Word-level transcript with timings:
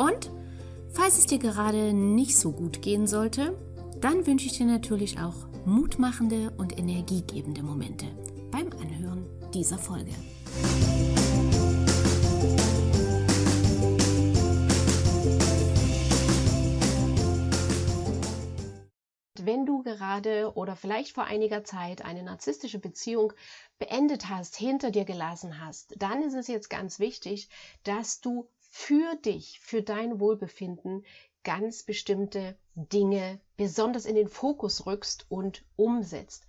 und 0.00 0.30
falls 0.92 1.18
es 1.18 1.26
dir 1.26 1.38
gerade 1.38 1.92
nicht 1.92 2.38
so 2.38 2.52
gut 2.52 2.80
gehen 2.80 3.06
sollte, 3.06 3.54
dann 4.00 4.26
wünsche 4.26 4.46
ich 4.46 4.56
dir 4.56 4.64
natürlich 4.64 5.18
auch 5.20 5.34
mutmachende 5.66 6.52
und 6.56 6.78
energiegebende 6.78 7.62
Momente 7.62 8.06
beim 8.50 8.70
Anhören 8.80 9.26
dieser 9.52 9.76
Folge. 9.76 10.12
Wenn 19.42 19.66
du 19.66 19.82
gerade 19.82 20.52
oder 20.54 20.76
vielleicht 20.76 21.12
vor 21.12 21.24
einiger 21.24 21.64
Zeit 21.64 22.04
eine 22.04 22.22
narzisstische 22.22 22.78
Beziehung 22.78 23.32
beendet 23.78 24.28
hast, 24.28 24.56
hinter 24.56 24.90
dir 24.90 25.04
gelassen 25.04 25.60
hast, 25.60 25.94
dann 25.98 26.22
ist 26.22 26.34
es 26.34 26.46
jetzt 26.46 26.70
ganz 26.70 26.98
wichtig, 27.00 27.48
dass 27.82 28.20
du 28.20 28.48
für 28.70 29.16
dich, 29.16 29.60
für 29.60 29.82
dein 29.82 30.20
Wohlbefinden 30.20 31.04
ganz 31.42 31.82
bestimmte 31.82 32.56
Dinge 32.74 33.40
besonders 33.56 34.04
in 34.04 34.14
den 34.14 34.28
Fokus 34.28 34.86
rückst 34.86 35.26
und 35.28 35.64
umsetzt. 35.76 36.46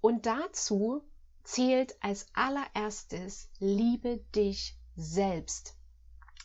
Und 0.00 0.26
dazu 0.26 1.02
zählt 1.44 1.96
als 2.02 2.26
allererstes, 2.34 3.48
liebe 3.60 4.18
dich 4.34 4.76
selbst. 4.96 5.76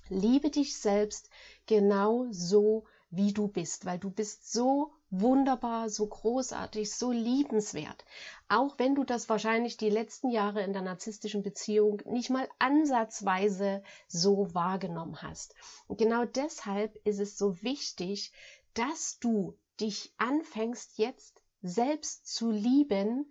Liebe 0.10 0.52
dich 0.52 0.78
selbst 0.78 1.30
genau 1.66 2.28
so, 2.30 2.86
wie 3.10 3.34
du 3.34 3.48
bist, 3.48 3.86
weil 3.86 3.98
du 3.98 4.12
bist 4.12 4.52
so 4.52 4.94
wunderbar, 5.10 5.90
so 5.90 6.08
großartig, 6.08 6.94
so 6.94 7.12
liebenswert. 7.12 8.06
Auch 8.48 8.78
wenn 8.78 8.96
du 8.96 9.04
das 9.04 9.30
wahrscheinlich 9.30 9.78
die 9.78 9.90
letzten 9.90 10.30
Jahre 10.30 10.64
in 10.64 10.74
der 10.74 10.82
narzisstischen 10.82 11.44
Beziehung 11.44 12.02
nicht 12.06 12.30
mal 12.30 12.48
ansatzweise 12.60 13.84
so 14.08 14.54
wahrgenommen 14.54 15.22
hast. 15.22 15.56
Und 15.88 15.98
genau 15.98 16.26
deshalb 16.26 16.96
ist 17.06 17.20
es 17.20 17.38
so 17.38 17.62
wichtig, 17.62 18.32
dass 18.74 19.20
du 19.20 19.58
dich 19.80 20.14
anfängst 20.18 20.98
jetzt 20.98 21.42
selbst 21.62 22.28
zu 22.28 22.52
lieben, 22.52 23.30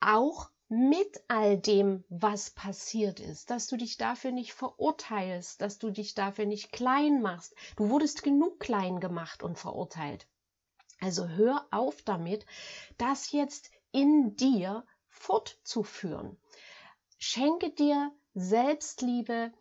auch 0.00 0.50
mit 0.68 1.22
all 1.28 1.58
dem, 1.58 2.04
was 2.08 2.50
passiert 2.50 3.20
ist, 3.20 3.50
dass 3.50 3.68
du 3.68 3.76
dich 3.76 3.96
dafür 3.98 4.32
nicht 4.32 4.52
verurteilst, 4.52 5.60
dass 5.60 5.78
du 5.78 5.90
dich 5.90 6.14
dafür 6.14 6.44
nicht 6.44 6.72
klein 6.72 7.22
machst. 7.22 7.54
Du 7.76 7.88
wurdest 7.90 8.22
genug 8.24 8.58
klein 8.58 8.98
gemacht 8.98 9.42
und 9.42 9.58
verurteilt. 9.58 10.26
Also 11.00 11.28
hör 11.28 11.66
auf 11.70 12.02
damit, 12.02 12.46
das 12.98 13.32
jetzt 13.32 13.70
in 13.92 14.36
dir 14.36 14.84
fortzuführen. 15.08 16.38
Schenke 17.18 17.70
dir 17.70 18.12
Selbstliebe 18.34 19.52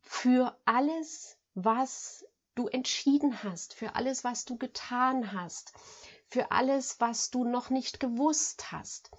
für 0.00 0.58
alles, 0.64 1.38
was 1.54 2.24
du 2.54 2.66
entschieden 2.68 3.42
hast, 3.42 3.74
für 3.74 3.94
alles, 3.94 4.24
was 4.24 4.44
du 4.44 4.56
getan 4.58 5.32
hast, 5.32 5.72
für 6.28 6.50
alles, 6.50 7.00
was 7.00 7.30
du 7.30 7.44
noch 7.44 7.70
nicht 7.70 8.00
gewusst 8.00 8.72
hast. 8.72 9.10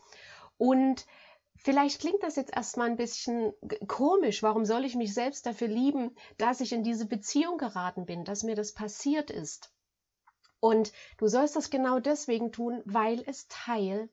Und 0.58 1.06
vielleicht 1.56 2.00
klingt 2.00 2.24
das 2.24 2.36
jetzt 2.36 2.56
erstmal 2.56 2.90
ein 2.90 2.98
bisschen 2.98 3.54
komisch. 3.88 4.44
Warum 4.44 4.66
soll 4.66 4.86
ich 4.86 4.96
mich 4.96 5.14
selbst 5.14 5.46
dafür 5.46 5.68
lieben, 5.68 6.16
dass 6.38 6.62
ich 6.62 6.72
in 6.72 6.84
diese 6.84 7.08
Beziehung 7.08 7.58
geraten 7.58 8.06
bin, 8.06 8.24
dass 8.24 8.44
mir 8.44 8.56
das 8.56 8.74
passiert 8.74 9.32
ist? 9.32 9.75
Und 10.60 10.92
du 11.18 11.28
sollst 11.28 11.56
das 11.56 11.70
genau 11.70 12.00
deswegen 12.00 12.52
tun, 12.52 12.82
weil 12.86 13.24
es 13.28 13.48
Teil 13.48 14.10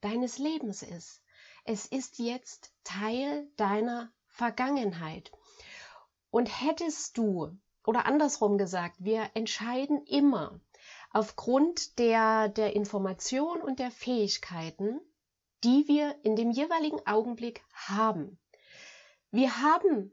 deines 0.00 0.38
Lebens 0.38 0.82
ist. 0.82 1.22
Es 1.64 1.86
ist 1.86 2.18
jetzt 2.18 2.72
Teil 2.84 3.48
deiner 3.56 4.12
Vergangenheit. 4.26 5.30
Und 6.30 6.46
hättest 6.46 7.16
du, 7.18 7.56
oder 7.86 8.06
andersrum 8.06 8.58
gesagt, 8.58 8.96
wir 8.98 9.30
entscheiden 9.34 10.04
immer 10.06 10.60
aufgrund 11.10 11.98
der, 11.98 12.48
der 12.48 12.74
Information 12.74 13.60
und 13.60 13.78
der 13.78 13.90
Fähigkeiten, 13.90 15.00
die 15.62 15.86
wir 15.86 16.16
in 16.24 16.34
dem 16.34 16.50
jeweiligen 16.50 17.06
Augenblick 17.06 17.62
haben. 17.72 18.38
Wir 19.30 19.62
haben 19.62 20.12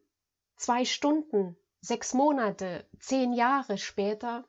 zwei 0.56 0.86
Stunden, 0.86 1.58
sechs 1.82 2.14
Monate, 2.14 2.88
zehn 3.00 3.34
Jahre 3.34 3.78
später 3.78 4.46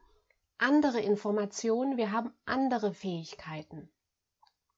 andere 0.61 1.01
Informationen, 1.01 1.97
wir 1.97 2.13
haben 2.13 2.33
andere 2.45 2.93
Fähigkeiten. 2.93 3.91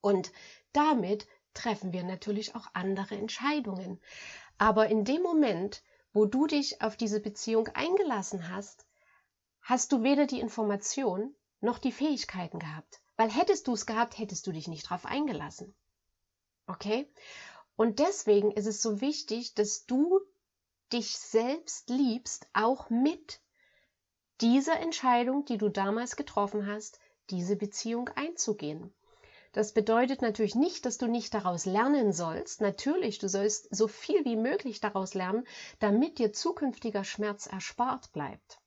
Und 0.01 0.33
damit 0.73 1.27
treffen 1.55 1.93
wir 1.93 2.05
natürlich 2.05 2.55
auch 2.55 2.69
andere 2.73 3.17
Entscheidungen. 3.17 4.01
Aber 4.59 4.89
in 4.89 5.05
dem 5.05 5.23
Moment, 5.23 5.83
wo 6.13 6.25
du 6.25 6.47
dich 6.47 6.83
auf 6.83 6.97
diese 6.97 7.21
Beziehung 7.21 7.69
eingelassen 7.69 8.49
hast, 8.49 8.87
hast 9.61 9.93
du 9.93 10.03
weder 10.03 10.27
die 10.27 10.41
Information 10.41 11.35
noch 11.61 11.79
die 11.79 11.93
Fähigkeiten 11.93 12.59
gehabt. 12.59 13.01
Weil 13.17 13.31
hättest 13.31 13.67
du 13.67 13.75
es 13.75 13.87
gehabt, 13.87 14.19
hättest 14.19 14.47
du 14.47 14.53
dich 14.53 14.69
nicht 14.69 14.87
darauf 14.87 15.05
eingelassen. 15.05 15.75
Okay? 16.67 17.13
Und 17.77 17.99
deswegen 17.99 18.53
ist 18.53 18.67
es 18.67 18.83
so 18.83 19.01
wichtig, 19.01 19.55
dass 19.55 19.87
du 19.87 20.21
dich 20.93 21.17
selbst 21.17 21.89
liebst, 21.89 22.47
auch 22.53 22.91
mit 22.91 23.41
dieser 24.43 24.81
Entscheidung, 24.81 25.45
die 25.45 25.57
du 25.57 25.69
damals 25.69 26.17
getroffen 26.17 26.67
hast, 26.67 26.99
diese 27.31 27.55
Beziehung 27.55 28.09
einzugehen. 28.09 28.93
Das 29.53 29.73
bedeutet 29.73 30.21
natürlich 30.21 30.57
nicht, 30.57 30.85
dass 30.85 30.99
du 30.99 31.07
nicht 31.07 31.33
daraus 31.33 31.65
lernen 31.65 32.13
sollst. 32.13 32.61
Natürlich, 32.61 33.19
du 33.19 33.29
sollst 33.29 33.75
so 33.75 33.87
viel 33.87 34.25
wie 34.25 34.35
möglich 34.35 34.81
daraus 34.81 35.15
lernen, 35.15 35.47
damit 35.79 36.19
dir 36.19 36.33
zukünftiger 36.33 37.05
Schmerz 37.05 37.47
erspart 37.47 38.13
bleibt. 38.13 38.59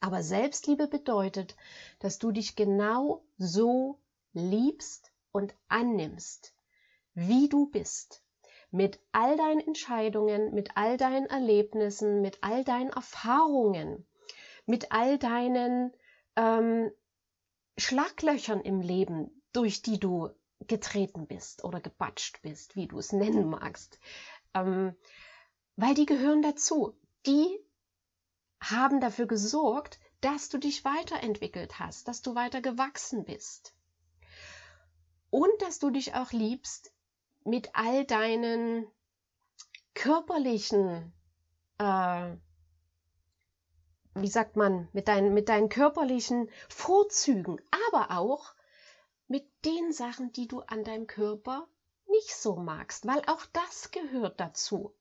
Aber 0.00 0.22
Selbstliebe 0.22 0.86
bedeutet, 0.86 1.56
dass 1.98 2.18
du 2.18 2.30
dich 2.30 2.56
genau 2.56 3.22
so 3.36 4.00
liebst 4.32 5.12
und 5.30 5.54
annimmst, 5.68 6.54
wie 7.12 7.50
du 7.50 7.66
bist. 7.66 8.22
Mit 8.70 8.98
all 9.12 9.36
deinen 9.36 9.60
Entscheidungen, 9.60 10.54
mit 10.54 10.76
all 10.76 10.96
deinen 10.96 11.26
Erlebnissen, 11.26 12.22
mit 12.22 12.38
all 12.42 12.64
deinen 12.64 12.90
Erfahrungen 12.90 14.06
mit 14.70 14.92
all 14.92 15.18
deinen 15.18 15.92
ähm, 16.36 16.90
Schlaglöchern 17.76 18.60
im 18.60 18.80
Leben, 18.80 19.42
durch 19.52 19.82
die 19.82 19.98
du 19.98 20.30
getreten 20.60 21.26
bist 21.26 21.64
oder 21.64 21.80
gebatscht 21.80 22.40
bist, 22.42 22.76
wie 22.76 22.86
du 22.86 22.98
es 22.98 23.12
nennen 23.12 23.50
magst. 23.50 23.98
Ähm, 24.54 24.94
weil 25.76 25.94
die 25.94 26.06
gehören 26.06 26.42
dazu. 26.42 26.96
Die 27.26 27.58
haben 28.60 29.00
dafür 29.00 29.26
gesorgt, 29.26 29.98
dass 30.20 30.50
du 30.50 30.58
dich 30.58 30.84
weiterentwickelt 30.84 31.78
hast, 31.78 32.06
dass 32.06 32.22
du 32.22 32.34
weiter 32.34 32.60
gewachsen 32.60 33.24
bist. 33.24 33.74
Und 35.30 35.50
dass 35.60 35.78
du 35.78 35.90
dich 35.90 36.14
auch 36.14 36.32
liebst 36.32 36.92
mit 37.44 37.70
all 37.74 38.04
deinen 38.04 38.86
körperlichen 39.94 41.12
äh, 41.78 42.36
wie 44.14 44.28
sagt 44.28 44.56
man, 44.56 44.88
mit 44.92 45.08
deinen, 45.08 45.34
mit 45.34 45.48
deinen 45.48 45.68
körperlichen 45.68 46.50
Vorzügen, 46.68 47.60
aber 47.88 48.18
auch 48.18 48.54
mit 49.28 49.48
den 49.64 49.92
Sachen, 49.92 50.32
die 50.32 50.48
du 50.48 50.60
an 50.60 50.84
deinem 50.84 51.06
Körper 51.06 51.68
nicht 52.08 52.34
so 52.34 52.56
magst, 52.56 53.06
weil 53.06 53.22
auch 53.26 53.46
das 53.52 53.90
gehört 53.90 54.40
dazu. 54.40 54.94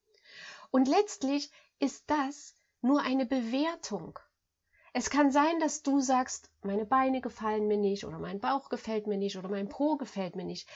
Und 0.71 0.87
letztlich 0.87 1.51
ist 1.79 2.09
das 2.09 2.55
nur 2.81 3.01
eine 3.01 3.25
Bewertung. 3.25 4.19
Es 4.93 5.09
kann 5.09 5.31
sein, 5.31 5.59
dass 5.59 5.83
du 5.83 5.99
sagst, 5.99 6.51
meine 6.61 6.85
Beine 6.85 7.21
gefallen 7.21 7.67
mir 7.67 7.77
nicht 7.77 8.05
oder 8.05 8.19
mein 8.19 8.39
Bauch 8.39 8.69
gefällt 8.69 9.07
mir 9.07 9.17
nicht 9.17 9.37
oder 9.37 9.49
mein 9.49 9.69
Po 9.69 9.97
gefällt 9.97 10.35
mir 10.35 10.45
nicht. 10.45 10.67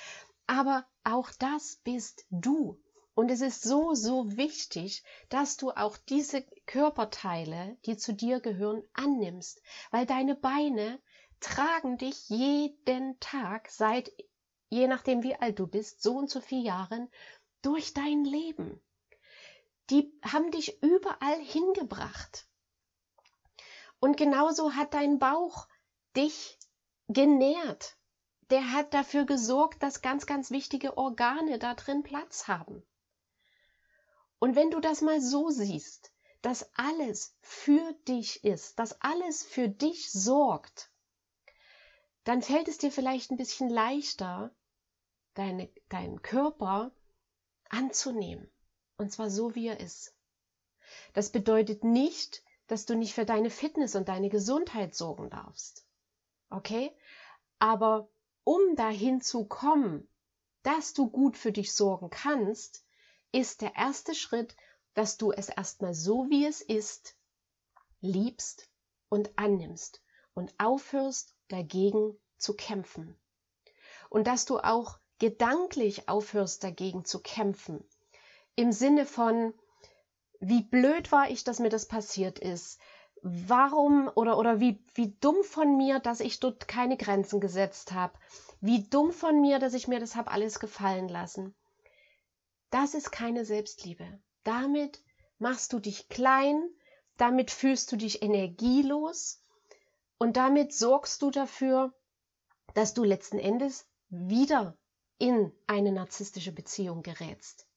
Aber 0.47 0.85
auch 1.03 1.31
das 1.39 1.77
bist 1.83 2.25
du. 2.29 2.79
Und 3.15 3.29
es 3.29 3.41
ist 3.41 3.61
so, 3.61 3.93
so 3.93 4.37
wichtig, 4.37 5.03
dass 5.29 5.55
du 5.55 5.69
auch 5.71 5.97
diese 5.97 6.41
Körperteile, 6.65 7.77
die 7.85 7.95
zu 7.95 8.13
dir 8.13 8.39
gehören, 8.39 8.83
annimmst, 8.93 9.61
weil 9.91 10.07
deine 10.07 10.35
Beine 10.35 10.99
tragen 11.39 11.97
dich 11.97 12.29
jeden 12.29 13.19
Tag 13.19 13.69
seit, 13.69 14.11
je 14.69 14.87
nachdem 14.87 15.21
wie 15.21 15.35
alt 15.35 15.59
du 15.59 15.67
bist, 15.67 16.01
so 16.01 16.15
und 16.15 16.29
so 16.29 16.41
vier 16.41 16.61
Jahren, 16.61 17.07
durch 17.61 17.93
dein 17.93 18.25
Leben. 18.25 18.81
Die 19.91 20.11
haben 20.23 20.49
dich 20.49 20.81
überall 20.81 21.39
hingebracht. 21.39 22.47
Und 23.99 24.17
genauso 24.17 24.73
hat 24.73 24.95
dein 24.95 25.19
Bauch 25.19 25.67
dich 26.15 26.57
genährt. 27.09 27.95
Der 28.49 28.71
hat 28.71 28.93
dafür 28.93 29.25
gesorgt, 29.25 29.83
dass 29.83 30.01
ganz, 30.01 30.25
ganz 30.25 30.49
wichtige 30.49 30.97
Organe 30.97 31.59
da 31.59 31.75
drin 31.75 32.01
Platz 32.03 32.47
haben. 32.47 32.83
Und 34.43 34.57
wenn 34.57 34.71
du 34.71 34.81
das 34.81 34.99
mal 34.99 35.21
so 35.21 35.51
siehst, 35.51 36.11
dass 36.41 36.69
alles 36.73 37.33
für 37.39 37.93
dich 38.09 38.43
ist, 38.43 38.77
dass 38.77 38.99
alles 38.99 39.41
für 39.41 39.69
dich 39.69 40.11
sorgt, 40.11 40.91
dann 42.25 42.41
fällt 42.41 42.67
es 42.67 42.77
dir 42.77 42.91
vielleicht 42.91 43.31
ein 43.31 43.37
bisschen 43.37 43.69
leichter, 43.69 44.53
deine, 45.33 45.69
deinen 45.87 46.21
Körper 46.21 46.91
anzunehmen. 47.69 48.51
Und 48.97 49.13
zwar 49.13 49.29
so, 49.29 49.55
wie 49.55 49.67
er 49.67 49.79
ist. 49.79 50.13
Das 51.13 51.29
bedeutet 51.29 51.85
nicht, 51.85 52.43
dass 52.67 52.85
du 52.85 52.95
nicht 52.95 53.13
für 53.13 53.25
deine 53.25 53.49
Fitness 53.49 53.95
und 53.95 54.09
deine 54.09 54.27
Gesundheit 54.27 54.93
sorgen 54.93 55.29
darfst. 55.29 55.87
Okay? 56.49 56.93
Aber 57.59 58.09
um 58.43 58.75
dahin 58.75 59.21
zu 59.21 59.45
kommen, 59.45 60.05
dass 60.63 60.93
du 60.93 61.09
gut 61.09 61.37
für 61.37 61.53
dich 61.53 61.71
sorgen 61.73 62.09
kannst, 62.09 62.82
ist 63.33 63.61
der 63.61 63.75
erste 63.75 64.15
Schritt, 64.15 64.55
dass 64.93 65.17
du 65.17 65.31
es 65.31 65.49
erstmal 65.49 65.93
so, 65.93 66.29
wie 66.29 66.45
es 66.45 66.61
ist, 66.61 67.15
liebst 67.99 68.69
und 69.09 69.37
annimmst 69.37 70.01
und 70.33 70.53
aufhörst 70.59 71.35
dagegen 71.47 72.17
zu 72.37 72.55
kämpfen. 72.55 73.19
Und 74.09 74.27
dass 74.27 74.45
du 74.45 74.59
auch 74.59 74.99
gedanklich 75.19 76.07
aufhörst 76.09 76.63
dagegen 76.63 77.05
zu 77.05 77.21
kämpfen. 77.21 77.83
Im 78.55 78.71
Sinne 78.71 79.05
von, 79.05 79.53
wie 80.39 80.61
blöd 80.61 81.11
war 81.11 81.29
ich, 81.29 81.43
dass 81.43 81.59
mir 81.59 81.69
das 81.69 81.87
passiert 81.87 82.37
ist. 82.37 82.79
Warum 83.21 84.11
oder, 84.15 84.37
oder 84.37 84.59
wie, 84.59 84.83
wie 84.93 85.15
dumm 85.21 85.43
von 85.43 85.77
mir, 85.77 85.99
dass 85.99 86.19
ich 86.19 86.39
dort 86.39 86.67
keine 86.67 86.97
Grenzen 86.97 87.39
gesetzt 87.39 87.93
habe. 87.93 88.13
Wie 88.59 88.87
dumm 88.89 89.11
von 89.11 89.41
mir, 89.41 89.59
dass 89.59 89.73
ich 89.73 89.87
mir 89.87 89.99
das 89.99 90.15
habe 90.15 90.29
alles 90.29 90.59
gefallen 90.59 91.07
lassen. 91.07 91.55
Das 92.73 92.95
ist 92.95 93.11
keine 93.11 93.45
Selbstliebe. 93.45 94.19
Damit 94.43 95.03
machst 95.37 95.73
du 95.73 95.79
dich 95.79 96.09
klein, 96.09 96.67
damit 97.17 97.51
fühlst 97.51 97.91
du 97.91 97.97
dich 97.97 98.23
energielos 98.23 99.43
und 100.17 100.37
damit 100.37 100.73
sorgst 100.73 101.21
du 101.21 101.29
dafür, 101.29 101.93
dass 102.73 102.95
du 102.95 103.03
letzten 103.03 103.37
Endes 103.37 103.85
wieder 104.09 104.75
in 105.19 105.51
eine 105.67 105.91
narzisstische 105.91 106.51
Beziehung 106.51 107.03
gerätst. 107.03 107.67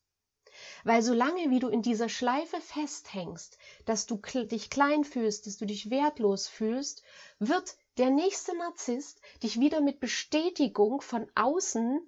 Weil 0.84 1.02
solange 1.02 1.50
wie 1.50 1.58
du 1.58 1.68
in 1.68 1.82
dieser 1.82 2.08
Schleife 2.08 2.58
festhängst, 2.62 3.58
dass 3.84 4.06
du 4.06 4.16
dich 4.16 4.70
klein 4.70 5.04
fühlst, 5.04 5.46
dass 5.46 5.58
du 5.58 5.66
dich 5.66 5.90
wertlos 5.90 6.48
fühlst, 6.48 7.02
wird 7.38 7.76
der 7.98 8.08
nächste 8.08 8.56
Narzisst 8.56 9.20
dich 9.42 9.60
wieder 9.60 9.82
mit 9.82 10.00
Bestätigung 10.00 11.02
von 11.02 11.30
außen 11.34 12.00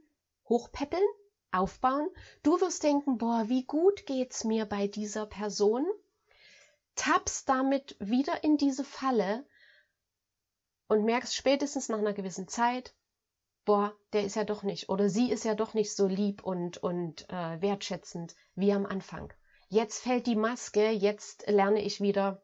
hochpäppeln, 0.49 1.05
aufbauen. 1.53 2.09
Du 2.43 2.61
wirst 2.61 2.83
denken, 2.83 3.19
boah, 3.19 3.45
wie 3.49 3.65
gut 3.65 4.07
geht's 4.07 4.45
mir 4.45 4.67
bei 4.67 4.87
dieser 4.87 5.27
Person, 5.27 5.87
tappst 6.95 7.49
damit 7.49 7.97
wieder 8.01 8.45
in 8.45 8.57
diese 8.57 8.85
Falle 8.85 9.47
und 10.89 11.05
merkst 11.05 11.35
spätestens 11.35 11.89
nach 11.89 11.99
einer 11.99 12.15
gewissen 12.15 12.49
Zeit, 12.49 12.95
boah, 13.65 13.95
der 14.13 14.25
ist 14.25 14.37
ja 14.37 14.45
doch 14.45 14.63
nicht 14.63 14.89
oder 14.89 15.09
sie 15.09 15.31
ist 15.31 15.45
ja 15.45 15.55
doch 15.55 15.75
nicht 15.75 15.95
so 15.95 16.07
lieb 16.07 16.43
und, 16.43 16.79
und 16.79 17.29
äh, 17.29 17.61
wertschätzend 17.61 18.35
wie 18.55 18.73
am 18.73 18.87
Anfang. 18.87 19.33
Jetzt 19.69 20.03
fällt 20.03 20.27
die 20.27 20.37
Maske, 20.37 20.91
jetzt 20.91 21.47
lerne 21.47 21.83
ich 21.83 22.01
wieder 22.01 22.43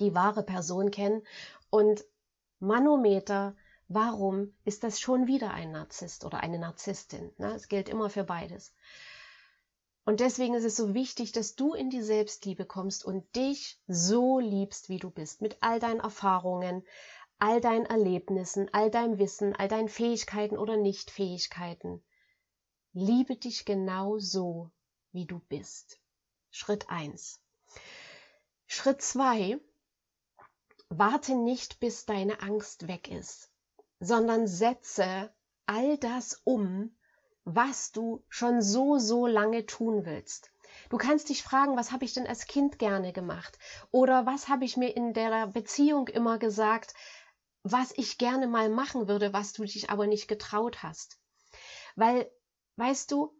die 0.00 0.14
wahre 0.14 0.44
Person 0.44 0.90
kennen 0.90 1.22
und 1.70 2.04
Manometer, 2.60 3.56
warum 3.88 4.54
ist 4.64 4.84
das 4.84 5.00
schon 5.00 5.26
wieder 5.26 5.52
ein 5.52 5.72
Narzisst 5.72 6.24
oder 6.24 6.40
eine 6.40 6.58
Narzisstin? 6.58 7.32
Ne? 7.38 7.54
Es 7.54 7.68
gilt 7.68 7.88
immer 7.88 8.10
für 8.10 8.24
beides. 8.24 8.74
Und 10.04 10.20
deswegen 10.20 10.54
ist 10.54 10.64
es 10.64 10.76
so 10.76 10.92
wichtig, 10.92 11.32
dass 11.32 11.54
du 11.54 11.72
in 11.72 11.88
die 11.88 12.02
Selbstliebe 12.02 12.66
kommst 12.66 13.04
und 13.04 13.34
dich 13.34 13.80
so 13.86 14.38
liebst, 14.38 14.90
wie 14.90 14.98
du 14.98 15.10
bist, 15.10 15.40
mit 15.40 15.56
all 15.62 15.80
deinen 15.80 16.00
Erfahrungen, 16.00 16.84
all 17.38 17.60
deinen 17.60 17.86
Erlebnissen, 17.86 18.68
all 18.72 18.90
deinem 18.90 19.18
Wissen, 19.18 19.56
all 19.56 19.68
deinen 19.68 19.88
Fähigkeiten 19.88 20.58
oder 20.58 20.76
Nichtfähigkeiten. 20.76 22.02
Liebe 22.92 23.36
dich 23.36 23.64
genau 23.64 24.18
so, 24.18 24.70
wie 25.12 25.26
du 25.26 25.38
bist. 25.48 25.98
Schritt 26.50 26.90
eins. 26.90 27.40
Schritt 28.66 29.02
zwei: 29.02 29.58
Warte 30.90 31.34
nicht, 31.34 31.80
bis 31.80 32.04
deine 32.04 32.40
Angst 32.40 32.88
weg 32.88 33.10
ist, 33.10 33.50
sondern 34.04 34.46
setze 34.46 35.32
all 35.66 35.96
das 35.98 36.40
um, 36.44 36.94
was 37.44 37.92
du 37.92 38.22
schon 38.28 38.62
so, 38.62 38.98
so 38.98 39.26
lange 39.26 39.66
tun 39.66 40.04
willst. 40.04 40.50
Du 40.90 40.98
kannst 40.98 41.28
dich 41.28 41.42
fragen, 41.42 41.76
was 41.76 41.92
habe 41.92 42.04
ich 42.04 42.14
denn 42.14 42.26
als 42.26 42.46
Kind 42.46 42.78
gerne 42.78 43.12
gemacht? 43.12 43.58
Oder 43.90 44.26
was 44.26 44.48
habe 44.48 44.64
ich 44.64 44.76
mir 44.76 44.96
in 44.96 45.12
der 45.12 45.46
Beziehung 45.46 46.08
immer 46.08 46.38
gesagt, 46.38 46.94
was 47.62 47.92
ich 47.96 48.18
gerne 48.18 48.46
mal 48.46 48.68
machen 48.68 49.08
würde, 49.08 49.32
was 49.32 49.52
du 49.52 49.64
dich 49.64 49.88
aber 49.88 50.06
nicht 50.06 50.28
getraut 50.28 50.82
hast. 50.82 51.18
Weil, 51.96 52.30
weißt 52.76 53.10
du, 53.10 53.34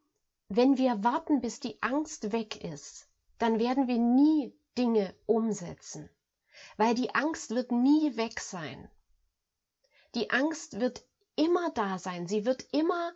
wenn 0.48 0.78
wir 0.78 1.04
warten, 1.04 1.40
bis 1.40 1.60
die 1.60 1.82
Angst 1.82 2.32
weg 2.32 2.62
ist, 2.64 3.08
dann 3.38 3.58
werden 3.58 3.88
wir 3.88 3.98
nie 3.98 4.56
Dinge 4.78 5.14
umsetzen. 5.26 6.08
Weil 6.76 6.94
die 6.94 7.14
Angst 7.14 7.50
wird 7.50 7.72
nie 7.72 8.16
weg 8.16 8.40
sein. 8.40 8.88
Die 10.14 10.30
Angst 10.30 10.80
wird 10.80 11.04
immer 11.36 11.70
da 11.70 11.98
sein. 11.98 12.26
Sie 12.26 12.44
wird 12.44 12.66
immer 12.72 13.12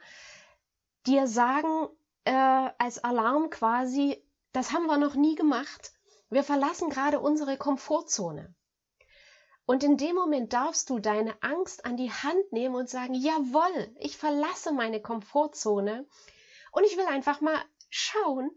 dir 1.06 1.26
sagen, 1.26 1.88
äh, 2.24 2.70
als 2.78 3.02
Alarm 3.02 3.50
quasi, 3.50 4.22
das 4.52 4.72
haben 4.72 4.86
wir 4.86 4.98
noch 4.98 5.14
nie 5.14 5.34
gemacht. 5.34 5.92
Wir 6.30 6.42
verlassen 6.42 6.90
gerade 6.90 7.20
unsere 7.20 7.56
Komfortzone. 7.56 8.54
Und 9.64 9.84
in 9.84 9.96
dem 9.98 10.14
Moment 10.14 10.52
darfst 10.52 10.88
du 10.88 10.98
deine 10.98 11.42
Angst 11.42 11.84
an 11.84 11.96
die 11.96 12.10
Hand 12.10 12.52
nehmen 12.52 12.74
und 12.74 12.88
sagen, 12.88 13.14
jawohl, 13.14 13.94
ich 13.98 14.16
verlasse 14.16 14.72
meine 14.72 15.02
Komfortzone 15.02 16.08
und 16.72 16.84
ich 16.84 16.96
will 16.96 17.06
einfach 17.06 17.40
mal 17.40 17.62
schauen, 17.90 18.50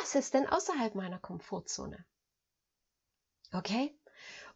was 0.00 0.14
ist 0.14 0.34
denn 0.34 0.46
außerhalb 0.46 0.94
meiner 0.94 1.18
Komfortzone? 1.18 2.04
Okay? 3.52 3.98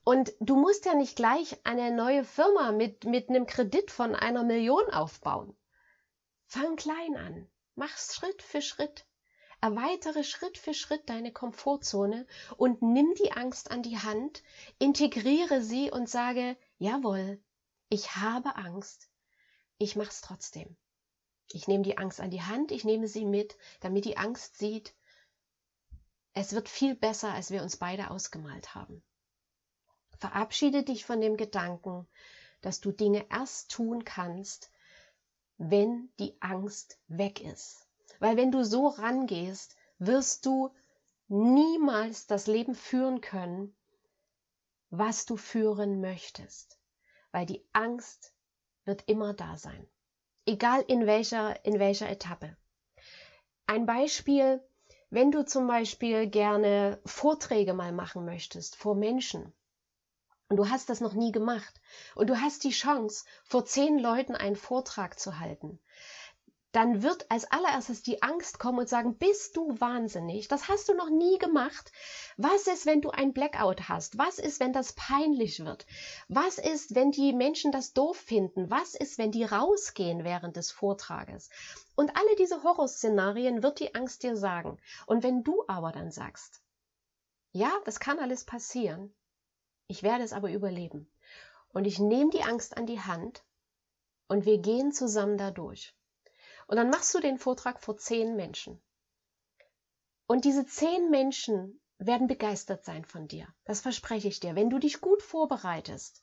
Und 0.09 0.33
du 0.41 0.57
musst 0.57 0.87
ja 0.87 0.95
nicht 0.95 1.17
gleich 1.17 1.59
eine 1.67 1.95
neue 1.95 2.25
Firma 2.25 2.73
mit, 2.73 3.05
mit 3.05 3.29
einem 3.29 3.47
Kredit 3.47 3.91
von 3.91 4.15
einer 4.15 4.43
Million 4.43 4.91
aufbauen. 4.91 5.55
Fang 6.47 6.77
klein 6.77 7.15
an. 7.15 7.47
Mach's 7.75 8.15
Schritt 8.15 8.41
für 8.41 8.63
Schritt. 8.63 9.05
Erweitere 9.61 10.25
Schritt 10.25 10.57
für 10.57 10.73
Schritt 10.73 11.11
deine 11.11 11.31
Komfortzone 11.31 12.27
und 12.57 12.81
nimm 12.81 13.13
die 13.17 13.33
Angst 13.33 13.71
an 13.71 13.83
die 13.83 13.99
Hand, 13.99 14.43
integriere 14.79 15.61
sie 15.61 15.91
und 15.91 16.09
sage, 16.09 16.57
jawohl, 16.79 17.39
ich 17.91 18.17
habe 18.17 18.57
Angst, 18.57 19.11
ich 19.77 19.95
mach's 19.95 20.23
trotzdem. 20.23 20.79
Ich 21.53 21.69
nehme 21.69 21.83
die 21.83 21.99
Angst 21.99 22.23
an 22.23 22.31
die 22.31 22.41
Hand, 22.43 22.73
ich 22.73 22.85
nehme 22.85 23.09
sie 23.09 23.27
mit, 23.27 23.59
damit 23.81 24.07
die 24.07 24.17
Angst 24.17 24.57
sieht, 24.57 24.95
es 26.33 26.55
wird 26.55 26.71
viel 26.71 26.95
besser, 26.95 27.35
als 27.35 27.51
wir 27.51 27.63
uns 27.63 27.77
beide 27.77 28.11
ausgemalt 28.11 28.75
haben. 28.75 29.03
Verabschiede 30.19 30.83
dich 30.83 31.05
von 31.05 31.21
dem 31.21 31.37
Gedanken, 31.37 32.07
dass 32.61 32.81
du 32.81 32.91
Dinge 32.91 33.25
erst 33.31 33.71
tun 33.71 34.05
kannst, 34.05 34.73
wenn 35.59 36.11
die 36.19 36.37
Angst 36.41 36.99
weg 37.07 37.41
ist. 37.41 37.87
Weil 38.19 38.37
wenn 38.37 38.51
du 38.51 38.65
so 38.65 38.89
rangehst, 38.89 39.77
wirst 39.99 40.45
du 40.45 40.75
niemals 41.29 42.27
das 42.27 42.49
Leben 42.49 42.75
führen 42.75 43.21
können, 43.21 43.77
was 44.91 45.25
du 45.25 45.37
führen 45.37 46.01
möchtest. 46.01 46.79
Weil 47.31 47.47
die 47.47 47.65
Angst 47.73 48.33
wird 48.85 49.05
immer 49.07 49.35
da 49.35 49.57
sein. 49.57 49.87
Egal 50.47 50.85
in 50.89 51.07
welcher, 51.07 51.65
in 51.65 51.79
welcher 51.79 52.09
Etappe. 52.09 52.57
Ein 53.67 53.87
Beispiel, 53.87 54.67
wenn 55.11 55.31
du 55.31 55.45
zum 55.45 55.69
Beispiel 55.69 56.27
gerne 56.27 57.01
Vorträge 57.05 57.75
mal 57.75 57.93
machen 57.93 58.25
möchtest 58.25 58.75
vor 58.75 58.95
Menschen 58.95 59.53
und 60.49 60.57
du 60.57 60.69
hast 60.69 60.89
das 60.89 61.01
noch 61.01 61.13
nie 61.13 61.33
gemacht 61.33 61.81
und 62.15 62.29
du 62.29 62.41
hast 62.41 62.65
die 62.65 62.71
Chance, 62.71 63.25
vor 63.45 63.65
zehn 63.65 63.99
Leuten 63.99 64.35
einen 64.35 64.57
Vortrag 64.57 65.19
zu 65.19 65.39
halten, 65.39 65.79
dann 66.73 67.03
wird 67.03 67.31
als 67.31 67.51
allererstes 67.51 68.03
die 68.03 68.23
Angst 68.23 68.59
kommen 68.59 68.79
und 68.79 68.89
sagen, 68.89 69.17
bist 69.17 69.57
du 69.57 69.81
wahnsinnig? 69.81 70.49
Das 70.49 70.69
hast 70.69 70.89
du 70.89 70.95
noch 70.95 71.09
nie 71.09 71.39
gemacht. 71.39 71.93
Was 72.37 72.67
ist, 72.67 72.85
wenn 72.85 73.01
du 73.01 73.11
ein 73.11 73.33
Blackout 73.33 73.89
hast? 73.89 74.19
Was 74.19 74.39
ist, 74.39 74.61
wenn 74.61 74.75
das 74.75 74.93
peinlich 74.93 75.65
wird? 75.65 75.87
Was 76.29 76.59
ist, 76.59 76.95
wenn 76.95 77.11
die 77.11 77.33
Menschen 77.33 77.73
das 77.73 77.95
doof 77.95 78.19
finden? 78.19 78.71
Was 78.71 78.95
ist, 78.95 79.17
wenn 79.17 79.33
die 79.33 79.45
rausgehen 79.45 80.25
während 80.25 80.57
des 80.57 80.71
Vortrages? 80.71 81.49
Und 81.97 82.15
alle 82.15 82.37
diese 82.37 82.63
Horrorszenarien 82.63 83.63
wird 83.63 83.81
die 83.81 83.95
Angst 83.95 84.23
dir 84.23 84.37
sagen. 84.37 84.79
Und 85.07 85.23
wenn 85.23 85.43
du 85.43 85.65
aber 85.69 85.91
dann 85.91 86.11
sagst, 86.11 86.61
ja, 87.53 87.73
das 87.87 87.99
kann 87.99 88.19
alles 88.19 88.45
passieren, 88.45 89.15
Ich 89.89 90.03
werde 90.03 90.23
es 90.23 90.35
aber 90.35 90.53
überleben. 90.53 91.11
Und 91.71 91.87
ich 91.87 91.99
nehme 91.99 92.31
die 92.31 92.43
Angst 92.43 92.77
an 92.77 92.87
die 92.87 93.01
Hand 93.01 93.43
und 94.29 94.45
wir 94.45 94.59
gehen 94.59 94.93
zusammen 94.93 95.39
da 95.39 95.51
durch. 95.51 95.95
Und 96.67 96.77
dann 96.77 96.91
machst 96.91 97.15
du 97.15 97.21
den 97.21 97.39
Vortrag 97.39 97.81
vor 97.81 97.97
zehn 97.97 98.37
Menschen. 98.37 98.81
Und 100.27 100.45
diese 100.45 100.67
zehn 100.67 101.09
Menschen 101.09 101.81
werden 101.97 102.27
begeistert 102.27 102.85
sein 102.85 103.07
von 103.07 103.29
dir. 103.29 103.49
Das 103.65 103.81
verspreche 103.81 104.29
ich 104.29 104.41
dir. 104.41 104.55
Wenn 104.55 104.69
du 104.69 104.79
dich 104.79 105.01
gut 105.01 105.23
vorbereitest, 105.23 106.23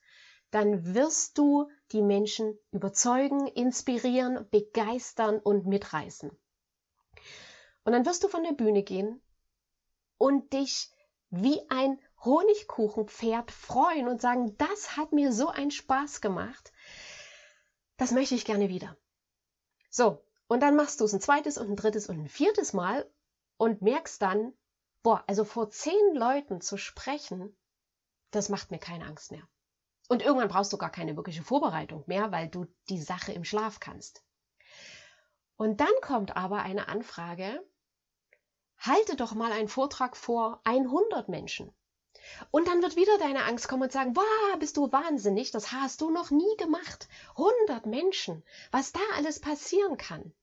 dann 0.51 0.93
wirst 0.93 1.39
du 1.39 1.69
die 1.91 2.03
Menschen 2.03 2.57
überzeugen, 2.71 3.47
inspirieren, 3.47 4.47
begeistern 4.51 5.39
und 5.39 5.65
mitreißen. 5.65 6.29
Und 7.83 7.91
dann 7.91 8.05
wirst 8.05 8.23
du 8.23 8.27
von 8.27 8.43
der 8.43 8.53
Bühne 8.53 8.83
gehen 8.83 9.21
und 10.17 10.53
dich 10.53 10.91
wie 11.31 11.59
ein 11.69 11.99
Honigkuchenpferd 12.25 13.51
freuen 13.51 14.07
und 14.07 14.21
sagen, 14.21 14.57
das 14.57 14.97
hat 14.97 15.11
mir 15.11 15.31
so 15.31 15.49
einen 15.49 15.71
Spaß 15.71 16.21
gemacht. 16.21 16.73
Das 17.97 18.11
möchte 18.11 18.35
ich 18.35 18.45
gerne 18.45 18.69
wieder. 18.69 18.97
So, 19.89 20.25
und 20.47 20.61
dann 20.61 20.75
machst 20.75 20.99
du 20.99 21.05
es 21.05 21.13
ein 21.13 21.21
zweites 21.21 21.57
und 21.57 21.69
ein 21.69 21.75
drittes 21.75 22.09
und 22.09 22.19
ein 22.19 22.27
viertes 22.27 22.73
Mal 22.73 23.09
und 23.57 23.81
merkst 23.81 24.21
dann, 24.21 24.53
boah, 25.03 25.23
also 25.27 25.45
vor 25.45 25.69
zehn 25.69 26.15
Leuten 26.15 26.61
zu 26.61 26.77
sprechen, 26.77 27.55
das 28.31 28.49
macht 28.49 28.71
mir 28.71 28.79
keine 28.79 29.05
Angst 29.05 29.31
mehr. 29.31 29.47
Und 30.07 30.21
irgendwann 30.21 30.49
brauchst 30.49 30.73
du 30.73 30.77
gar 30.77 30.91
keine 30.91 31.15
wirkliche 31.15 31.43
Vorbereitung 31.43 32.03
mehr, 32.07 32.31
weil 32.31 32.49
du 32.49 32.65
die 32.89 33.01
Sache 33.01 33.31
im 33.31 33.43
Schlaf 33.43 33.79
kannst. 33.79 34.23
Und 35.55 35.79
dann 35.79 35.93
kommt 36.01 36.35
aber 36.35 36.61
eine 36.61 36.87
Anfrage, 36.89 37.65
halte 38.77 39.15
doch 39.15 39.33
mal 39.33 39.51
einen 39.51 39.69
Vortrag 39.69 40.17
vor 40.17 40.61
100 40.65 41.29
Menschen. 41.29 41.73
Und 42.51 42.67
dann 42.67 42.81
wird 42.81 42.95
wieder 42.95 43.17
deine 43.17 43.43
Angst 43.45 43.67
kommen 43.67 43.83
und 43.83 43.91
sagen, 43.91 44.15
wow, 44.15 44.59
bist 44.59 44.77
du 44.77 44.91
wahnsinnig, 44.91 45.51
das 45.51 45.71
hast 45.71 46.01
du 46.01 46.09
noch 46.09 46.31
nie 46.31 46.57
gemacht. 46.57 47.07
100 47.37 47.85
Menschen, 47.85 48.43
was 48.71 48.91
da 48.91 48.99
alles 49.15 49.39
passieren 49.39 49.97
kann. 49.97 50.33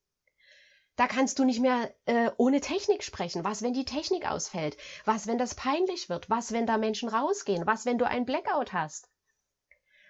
Da 0.97 1.07
kannst 1.07 1.39
du 1.39 1.45
nicht 1.45 1.61
mehr 1.61 1.95
äh, 2.05 2.31
ohne 2.37 2.61
Technik 2.61 3.03
sprechen. 3.03 3.45
Was, 3.45 3.63
wenn 3.63 3.73
die 3.73 3.87
Technik 3.87 4.31
ausfällt? 4.31 4.77
Was, 5.05 5.27
wenn 5.27 5.39
das 5.39 5.55
peinlich 5.55 6.09
wird? 6.09 6.29
Was, 6.29 6.53
wenn 6.53 6.67
da 6.67 6.77
Menschen 6.77 7.09
rausgehen? 7.09 7.67
Was, 7.67 7.87
wenn 7.87 7.99
du 7.99 8.07
ein 8.07 8.27
Blackout 8.27 8.73
hast? 8.73 9.09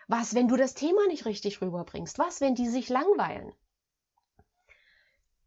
Was, 0.09 0.35
wenn 0.35 0.49
du 0.49 0.57
das 0.57 0.75
Thema 0.75 1.07
nicht 1.07 1.25
richtig 1.25 1.63
rüberbringst? 1.63 2.19
Was, 2.19 2.41
wenn 2.41 2.57
die 2.57 2.69
sich 2.69 2.89
langweilen? 2.89 3.53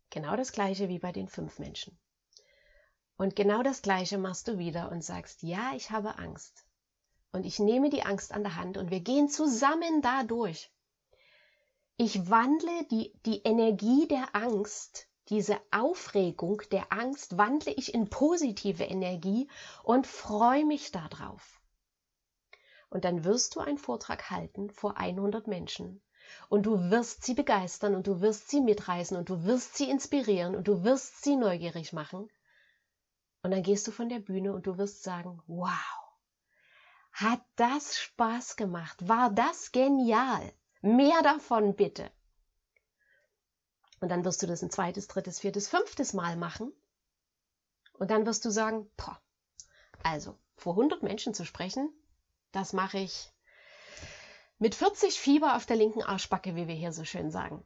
Genau 0.10 0.38
das 0.38 0.54
gleiche 0.54 0.88
wie 0.88 1.00
bei 1.00 1.12
den 1.12 1.28
fünf 1.28 1.60
Menschen. 1.60 2.00
Und 3.18 3.36
genau 3.36 3.64
das 3.64 3.82
gleiche 3.82 4.18
machst 4.18 4.48
du 4.48 4.58
wieder 4.58 4.92
und 4.92 5.04
sagst, 5.04 5.44
ja, 5.44 5.74
ich 5.76 5.92
habe 5.92 6.18
Angst. 6.18 6.66
Und 7.32 7.46
ich 7.46 7.60
nehme 7.60 7.90
die 7.90 8.04
Angst 8.04 8.34
an 8.34 8.44
der 8.44 8.56
Hand 8.56 8.78
und 8.78 8.92
wir 8.92 9.00
gehen 9.00 9.30
zusammen 9.30 10.02
dadurch. 10.02 10.72
Ich 11.98 12.30
wandle 12.30 12.86
die, 12.92 13.14
die 13.26 13.42
Energie 13.44 14.08
der 14.08 14.36
Angst 14.36 15.08
diese 15.30 15.60
Aufregung 15.72 16.62
der 16.72 16.94
Angst 16.94 17.36
wandle 17.36 17.74
ich 17.74 17.96
in 17.96 18.12
positive 18.12 18.84
Energie 18.84 19.50
und 19.84 20.06
freue 20.06 20.66
mich 20.66 20.92
darauf. 20.92 21.62
Und 22.90 23.06
dann 23.06 23.24
wirst 23.24 23.56
du 23.56 23.60
einen 23.60 23.80
Vortrag 23.80 24.30
halten 24.30 24.70
vor 24.70 24.98
100 24.98 25.48
Menschen. 25.48 26.04
Und 26.48 26.68
du 26.68 26.92
wirst 26.92 27.24
sie 27.24 27.34
begeistern 27.34 27.96
und 27.96 28.06
du 28.06 28.22
wirst 28.22 28.50
sie 28.50 28.62
mitreißen 28.62 29.18
und 29.18 29.30
du 29.30 29.44
wirst 29.44 29.78
sie 29.78 29.90
inspirieren 29.90 30.56
und 30.56 30.68
du 30.68 30.84
wirst 30.84 31.24
sie 31.24 31.36
neugierig 31.36 31.92
machen. 31.92 32.30
Und 33.46 33.52
dann 33.52 33.62
gehst 33.62 33.86
du 33.86 33.92
von 33.92 34.10
der 34.10 34.18
Bühne 34.18 34.54
und 34.54 34.66
du 34.66 34.80
wirst 34.80 35.04
sagen, 35.04 35.40
wow, 35.46 35.70
hat 37.12 37.46
das 37.58 37.96
Spaß 37.96 38.56
gemacht? 38.56 39.08
War 39.08 39.30
das 39.30 39.72
genial? 39.72 40.52
Mehr 40.82 41.22
davon 41.22 41.76
bitte. 41.76 42.10
Und 44.00 44.10
dann 44.10 44.26
wirst 44.26 44.42
du 44.42 44.48
das 44.48 44.64
ein 44.64 44.72
zweites, 44.72 45.08
drittes, 45.08 45.40
viertes, 45.40 45.68
fünftes 45.68 46.14
Mal 46.14 46.38
machen. 46.38 46.74
Und 47.94 48.10
dann 48.10 48.26
wirst 48.26 48.44
du 48.46 48.50
sagen, 48.50 48.90
boah, 48.98 49.22
also 50.02 50.40
vor 50.58 50.74
100 50.74 51.04
Menschen 51.04 51.36
zu 51.36 51.46
sprechen, 51.46 51.94
das 52.52 52.74
mache 52.74 52.98
ich 52.98 53.32
mit 54.58 54.74
40 54.74 55.20
Fieber 55.20 55.56
auf 55.56 55.68
der 55.68 55.76
linken 55.76 56.02
Arschbacke, 56.02 56.56
wie 56.56 56.68
wir 56.68 56.74
hier 56.74 56.94
so 56.94 57.06
schön 57.06 57.30
sagen. 57.30 57.64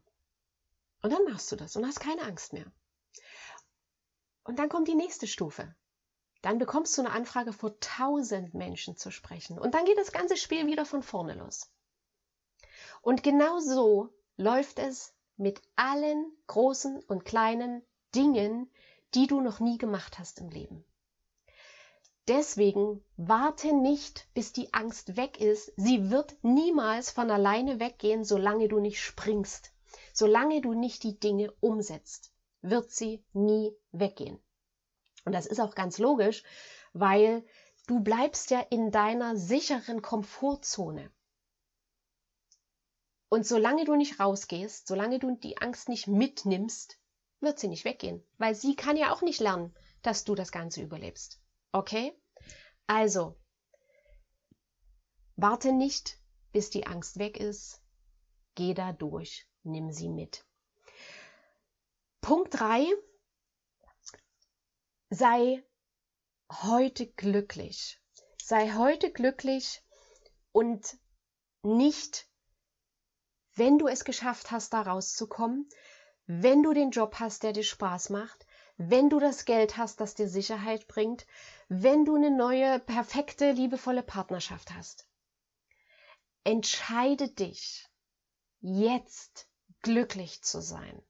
Und 1.02 1.14
dann 1.14 1.24
machst 1.24 1.50
du 1.54 1.56
das 1.56 1.78
und 1.78 1.86
hast 1.86 2.02
keine 2.02 2.24
Angst 2.24 2.52
mehr. 2.52 2.70
Und 4.50 4.58
dann 4.58 4.70
kommt 4.70 4.88
die 4.88 4.96
nächste 4.96 5.28
Stufe. 5.28 5.76
Dann 6.42 6.58
bekommst 6.58 6.98
du 6.98 7.04
eine 7.04 7.12
Anfrage 7.12 7.54
vor 7.54 7.70
1000 7.70 8.56
Menschen 8.56 8.98
zu 8.98 9.12
sprechen. 9.12 9.60
Und 9.60 9.76
dann 9.76 9.86
geht 9.86 10.00
das 10.00 10.12
ganze 10.12 10.38
Spiel 10.38 10.66
wieder 10.66 10.88
von 10.88 11.04
vorne 11.04 11.36
los. 11.36 11.72
Und 13.04 13.22
genau 13.22 13.60
so 13.60 14.10
läuft 14.38 14.80
es 14.80 15.14
mit 15.38 15.62
allen 15.76 16.36
großen 16.48 17.00
und 17.04 17.26
kleinen 17.26 17.84
Dingen, 18.16 18.72
die 19.14 19.28
du 19.28 19.40
noch 19.40 19.60
nie 19.60 19.78
gemacht 19.78 20.18
hast 20.18 20.40
im 20.40 20.50
Leben. 20.50 20.84
Deswegen 22.28 23.06
warte 23.18 23.72
nicht, 23.72 24.30
bis 24.34 24.52
die 24.52 24.74
Angst 24.74 25.16
weg 25.16 25.40
ist. 25.40 25.72
Sie 25.76 26.10
wird 26.10 26.44
niemals 26.44 27.12
von 27.12 27.30
alleine 27.30 27.80
weggehen, 27.80 28.24
solange 28.24 28.68
du 28.68 28.80
nicht 28.80 29.00
springst. 29.00 29.74
Solange 30.12 30.62
du 30.62 30.74
nicht 30.74 31.04
die 31.04 31.20
Dinge 31.20 31.54
umsetzt, 31.60 32.34
wird 32.62 32.92
sie 32.92 33.24
nie 33.34 33.74
weggehen. 33.92 34.40
Und 35.26 35.34
das 35.34 35.46
ist 35.46 35.60
auch 35.60 35.76
ganz 35.76 35.98
logisch, 35.98 36.44
weil 36.94 37.46
du 37.88 38.00
bleibst 38.02 38.52
ja 38.52 38.60
in 38.70 38.92
deiner 38.92 39.36
sicheren 39.36 40.02
Komfortzone. 40.02 41.12
Und 43.30 43.46
solange 43.46 43.86
du 43.86 43.96
nicht 43.96 44.20
rausgehst, 44.20 44.88
solange 44.88 45.20
du 45.20 45.36
die 45.36 45.60
Angst 45.60 45.88
nicht 45.88 46.08
mitnimmst, 46.08 47.00
wird 47.42 47.60
sie 47.60 47.68
nicht 47.68 47.86
weggehen, 47.86 48.24
weil 48.38 48.56
sie 48.56 48.76
kann 48.76 48.98
ja 48.98 49.14
auch 49.14 49.22
nicht 49.22 49.40
lernen, 49.40 49.76
dass 50.02 50.24
du 50.24 50.36
das 50.36 50.52
Ganze 50.52 50.82
überlebst. 50.82 51.40
Okay? 51.72 52.20
Also, 52.88 53.38
warte 55.36 55.72
nicht, 55.72 56.18
bis 56.52 56.70
die 56.70 56.88
Angst 56.88 57.20
weg 57.20 57.38
ist. 57.40 57.82
Geh 58.56 58.74
da 58.74 58.94
durch, 58.94 59.48
nimm 59.64 59.92
sie 59.92 60.10
mit. 60.10 60.44
Punkt 62.22 62.60
3. 62.60 62.86
Sei 65.10 65.64
heute 66.52 67.08
glücklich. 67.08 68.02
Sei 68.42 68.72
heute 68.74 69.12
glücklich 69.12 69.84
und 70.52 70.98
nicht 71.64 72.30
wenn 73.60 73.78
du 73.78 73.88
es 73.88 74.06
geschafft 74.06 74.52
hast, 74.52 74.74
da 74.74 74.82
rauszukommen, 74.82 75.70
wenn 76.26 76.64
du 76.64 76.74
den 76.74 76.92
Job 76.92 77.16
hast, 77.20 77.44
der 77.44 77.52
dir 77.52 77.64
Spaß 77.64 78.10
macht, 78.10 78.48
wenn 78.78 79.10
du 79.10 79.20
das 79.20 79.44
Geld 79.44 79.76
hast, 79.76 80.00
das 80.00 80.16
dir 80.16 80.30
Sicherheit 80.30 80.88
bringt, 80.88 81.28
wenn 81.68 82.06
du 82.06 82.16
eine 82.16 82.32
neue, 82.32 82.80
perfekte, 82.80 83.52
liebevolle 83.52 84.02
Partnerschaft 84.02 84.72
hast. 84.72 85.08
Entscheide 86.46 87.28
dich, 87.28 87.90
jetzt 88.62 89.50
glücklich 89.82 90.42
zu 90.42 90.62
sein, 90.62 91.04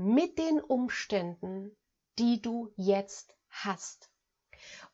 mit 0.00 0.38
den 0.38 0.60
Umständen, 0.60 1.76
die 2.18 2.40
du 2.40 2.72
jetzt 2.76 3.34
hast. 3.48 4.10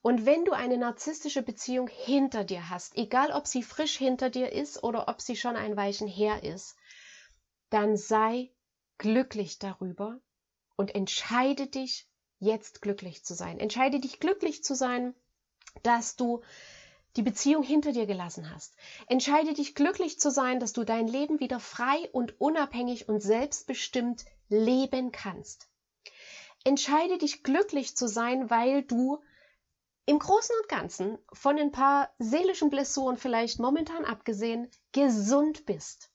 Und 0.02 0.26
wenn 0.26 0.44
du 0.44 0.52
eine 0.52 0.78
narzisstische 0.78 1.42
Beziehung 1.42 1.88
hinter 1.88 2.44
dir 2.44 2.70
hast, 2.70 2.96
egal 2.96 3.32
ob 3.32 3.46
sie 3.46 3.62
frisch 3.62 3.96
hinter 3.96 4.30
dir 4.30 4.52
ist 4.52 4.82
oder 4.82 5.08
ob 5.08 5.20
sie 5.20 5.36
schon 5.36 5.56
ein 5.56 5.76
Weichen 5.76 6.08
her 6.08 6.42
ist, 6.42 6.76
dann 7.70 7.96
sei 7.96 8.52
glücklich 8.98 9.58
darüber 9.58 10.20
und 10.76 10.94
entscheide 10.94 11.66
dich, 11.66 12.08
jetzt 12.38 12.82
glücklich 12.82 13.25
zu 13.25 13.34
sein. 13.34 13.58
Entscheide 13.58 13.98
dich 13.98 14.20
glücklich 14.20 14.62
zu 14.62 14.75
sein, 14.75 15.14
dass 15.82 16.16
du 16.16 16.42
die 17.16 17.22
Beziehung 17.22 17.62
hinter 17.62 17.92
dir 17.92 18.06
gelassen 18.06 18.52
hast. 18.54 18.76
Entscheide 19.06 19.54
dich 19.54 19.75
glücklich 19.75 20.20
zu 20.20 20.30
sein, 20.30 20.60
dass 20.60 20.75
du 20.75 20.84
dein 20.84 21.08
Leben 21.08 21.40
wieder 21.40 21.60
frei 21.60 22.10
und 22.12 22.40
unabhängig 22.40 23.08
und 23.08 23.20
selbstbestimmt 23.20 24.26
leben 24.48 25.12
kannst. 25.12 25.68
Entscheide 26.64 27.18
dich 27.18 27.42
glücklich 27.42 27.96
zu 27.96 28.08
sein, 28.08 28.50
weil 28.50 28.82
du 28.82 29.22
im 30.06 30.18
Großen 30.18 30.54
und 30.60 30.68
Ganzen, 30.68 31.18
von 31.32 31.58
ein 31.58 31.72
paar 31.72 32.14
seelischen 32.18 32.70
Blessuren 32.70 33.16
vielleicht 33.16 33.58
momentan 33.58 34.04
abgesehen, 34.04 34.70
gesund 34.92 35.66
bist. 35.66 36.10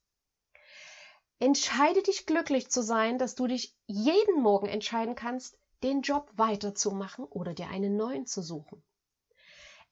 Entscheide 1.40 2.02
dich 2.04 2.26
glücklich 2.26 2.70
zu 2.70 2.84
sein, 2.84 3.18
dass 3.18 3.36
du 3.36 3.48
dich 3.48 3.76
jeden 3.88 4.42
Morgen 4.42 4.68
entscheiden 4.68 5.16
kannst, 5.16 5.58
den 5.84 6.02
Job 6.02 6.30
weiterzumachen 6.36 7.26
oder 7.26 7.54
dir 7.54 7.68
einen 7.68 7.98
neuen 7.98 8.26
zu 8.26 8.42
suchen. 8.42 8.84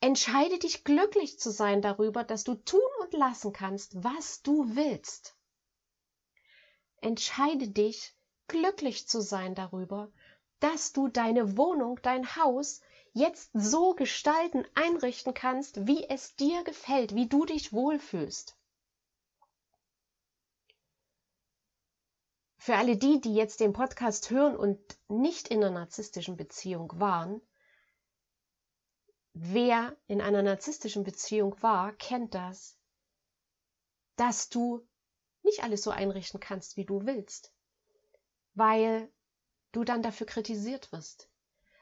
Entscheide 0.01 0.59
dich 0.59 0.85
glücklich 0.85 1.39
zu 1.39 1.51
sein 1.51 1.81
darüber, 1.81 2.23
dass 2.23 2.45
du 2.45 2.55
tun 2.55 2.79
und 3.01 3.13
lassen 3.13 3.51
kannst, 3.51 4.01
was 4.01 4.41
du 4.41 4.75
willst. 4.75 5.35
Entscheide 7.01 7.67
dich 7.67 8.15
glücklich 8.49 9.07
zu 9.07 9.21
sein 9.21 9.55
darüber, 9.55 10.11
dass 10.59 10.91
du 10.91 11.07
deine 11.07 11.57
Wohnung, 11.57 11.99
dein 12.01 12.35
Haus 12.35 12.81
jetzt 13.13 13.49
so 13.53 13.93
gestalten, 13.93 14.65
einrichten 14.75 15.33
kannst, 15.33 15.87
wie 15.87 16.03
es 16.09 16.35
dir 16.35 16.63
gefällt, 16.63 17.15
wie 17.15 17.27
du 17.27 17.45
dich 17.45 17.71
wohlfühlst. 17.71 18.57
Für 22.57 22.75
alle 22.75 22.97
die, 22.97 23.21
die 23.21 23.33
jetzt 23.33 23.61
den 23.61 23.73
Podcast 23.73 24.29
hören 24.29 24.55
und 24.55 24.79
nicht 25.07 25.47
in 25.47 25.63
einer 25.63 25.71
narzisstischen 25.71 26.35
Beziehung 26.35 26.91
waren, 26.99 27.41
wer 29.33 29.95
in 30.07 30.21
einer 30.21 30.41
narzisstischen 30.41 31.03
Beziehung 31.03 31.55
war, 31.61 31.93
kennt 31.93 32.35
das, 32.35 32.77
dass 34.17 34.49
du 34.49 34.85
nicht 35.43 35.63
alles 35.63 35.81
so 35.81 35.91
einrichten 35.91 36.39
kannst, 36.39 36.75
wie 36.75 36.85
du 36.85 37.05
willst, 37.05 37.53
weil 38.59 39.11
du 39.71 39.83
dann 39.83 40.03
dafür 40.03 40.27
kritisiert 40.27 40.91
wirst, 40.91 41.29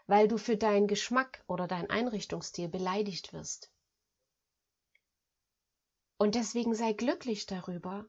weil 0.05 0.27
du 0.27 0.38
für 0.38 0.55
deinen 0.55 0.88
Geschmack 0.88 1.43
oder 1.48 1.67
deinen 1.67 1.89
Einrichtungsstil 1.89 2.69
beleidigt 2.69 3.34
wirst. 3.34 3.72
Und 6.17 6.36
deswegen 6.36 6.75
sei 6.75 6.93
glücklich 6.93 7.48
darüber, 7.48 8.07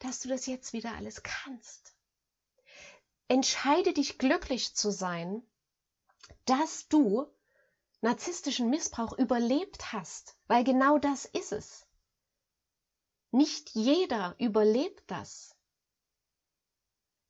dass 0.00 0.20
du 0.20 0.28
das 0.28 0.46
jetzt 0.46 0.72
wieder 0.72 0.94
alles 0.94 1.22
kannst. 1.22 1.96
Entscheide 3.28 3.92
dich 3.92 4.18
glücklich 4.18 4.74
zu 4.74 4.90
sein, 4.90 5.42
dass 6.44 6.88
du 6.88 7.26
narzisstischen 8.00 8.68
Missbrauch 8.68 9.16
überlebt 9.16 9.92
hast, 9.92 10.36
weil 10.46 10.64
genau 10.64 10.98
das 10.98 11.24
ist 11.24 11.52
es. 11.52 11.86
Nicht 13.30 13.70
jeder 13.70 14.36
überlebt 14.38 15.02
das. 15.08 15.55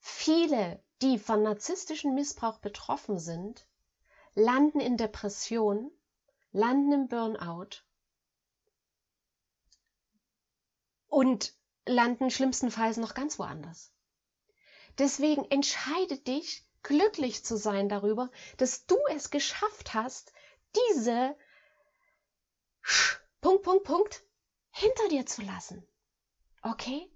Viele, 0.08 0.80
die 1.02 1.18
von 1.18 1.42
narzisstischem 1.42 2.14
Missbrauch 2.14 2.58
betroffen 2.58 3.18
sind, 3.18 3.66
landen 4.34 4.78
in 4.78 4.96
Depression, 4.96 5.90
landen 6.52 6.92
im 6.92 7.08
Burnout 7.08 7.82
und 11.08 11.54
landen 11.86 12.30
schlimmstenfalls 12.30 12.98
noch 12.98 13.14
ganz 13.14 13.40
woanders. 13.40 13.92
Deswegen 14.96 15.44
entscheide 15.50 16.18
dich, 16.18 16.64
glücklich 16.84 17.44
zu 17.44 17.56
sein 17.56 17.88
darüber, 17.88 18.30
dass 18.58 18.86
du 18.86 18.96
es 19.10 19.30
geschafft 19.30 19.92
hast, 19.92 20.32
diese 20.76 21.36
Punkt, 23.40 23.64
Punkt, 23.64 23.84
Punkt 23.84 24.24
hinter 24.70 25.08
dir 25.08 25.26
zu 25.26 25.42
lassen. 25.42 25.84
Okay? 26.62 27.10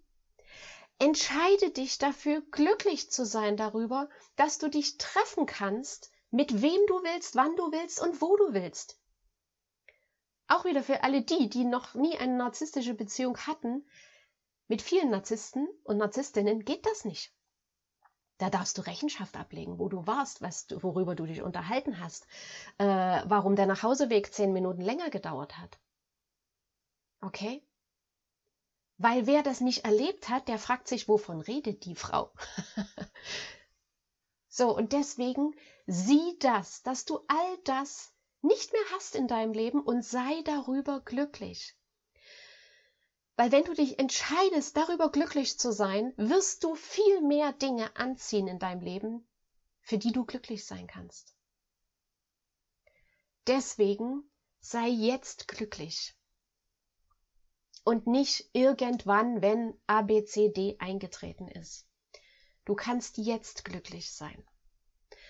Entscheide 1.00 1.70
dich 1.70 1.96
dafür, 1.96 2.42
glücklich 2.50 3.10
zu 3.10 3.24
sein 3.24 3.56
darüber, 3.56 4.10
dass 4.36 4.58
du 4.58 4.68
dich 4.68 4.98
treffen 4.98 5.46
kannst, 5.46 6.12
mit 6.30 6.60
wem 6.60 6.86
du 6.88 7.02
willst, 7.02 7.36
wann 7.36 7.56
du 7.56 7.72
willst 7.72 8.02
und 8.02 8.20
wo 8.20 8.36
du 8.36 8.52
willst. 8.52 9.00
Auch 10.46 10.66
wieder 10.66 10.82
für 10.82 11.02
alle 11.02 11.22
die, 11.22 11.48
die 11.48 11.64
noch 11.64 11.94
nie 11.94 12.18
eine 12.18 12.36
narzisstische 12.36 12.92
Beziehung 12.92 13.38
hatten, 13.38 13.88
mit 14.68 14.82
vielen 14.82 15.08
Narzissten 15.08 15.66
und 15.84 15.96
Narzisstinnen 15.96 16.66
geht 16.66 16.84
das 16.84 17.06
nicht. 17.06 17.34
Da 18.36 18.50
darfst 18.50 18.76
du 18.76 18.82
Rechenschaft 18.82 19.38
ablegen, 19.38 19.78
wo 19.78 19.88
du 19.88 20.06
warst, 20.06 20.42
was 20.42 20.66
du, 20.66 20.82
worüber 20.82 21.14
du 21.14 21.24
dich 21.24 21.40
unterhalten 21.40 21.98
hast, 21.98 22.26
äh, 22.76 22.84
warum 23.24 23.56
der 23.56 23.66
Nachhauseweg 23.66 24.34
zehn 24.34 24.52
Minuten 24.52 24.82
länger 24.82 25.08
gedauert 25.08 25.56
hat. 25.56 25.78
Okay? 27.22 27.62
Weil 29.02 29.26
wer 29.26 29.42
das 29.42 29.62
nicht 29.62 29.86
erlebt 29.86 30.28
hat, 30.28 30.46
der 30.46 30.58
fragt 30.58 30.86
sich, 30.86 31.08
wovon 31.08 31.40
redet 31.40 31.86
die 31.86 31.94
Frau? 31.94 32.30
so, 34.48 34.76
und 34.76 34.92
deswegen 34.92 35.54
sieh 35.86 36.36
das, 36.38 36.82
dass 36.82 37.06
du 37.06 37.18
all 37.26 37.58
das 37.64 38.12
nicht 38.42 38.72
mehr 38.72 38.82
hast 38.92 39.14
in 39.14 39.26
deinem 39.26 39.54
Leben 39.54 39.80
und 39.80 40.04
sei 40.04 40.42
darüber 40.42 41.00
glücklich. 41.00 41.74
Weil 43.36 43.50
wenn 43.52 43.64
du 43.64 43.72
dich 43.72 43.98
entscheidest, 43.98 44.76
darüber 44.76 45.10
glücklich 45.10 45.58
zu 45.58 45.72
sein, 45.72 46.12
wirst 46.18 46.62
du 46.62 46.74
viel 46.74 47.22
mehr 47.22 47.54
Dinge 47.54 47.96
anziehen 47.96 48.48
in 48.48 48.58
deinem 48.58 48.82
Leben, 48.82 49.26
für 49.80 49.96
die 49.96 50.12
du 50.12 50.26
glücklich 50.26 50.66
sein 50.66 50.86
kannst. 50.86 51.34
Deswegen 53.46 54.30
sei 54.60 54.88
jetzt 54.88 55.48
glücklich 55.48 56.19
und 57.84 58.06
nicht 58.06 58.50
irgendwann, 58.52 59.42
wenn 59.42 59.74
ABCD 59.86 60.76
eingetreten 60.78 61.48
ist. 61.48 61.86
Du 62.64 62.74
kannst 62.74 63.18
jetzt 63.18 63.64
glücklich 63.64 64.12
sein. 64.12 64.44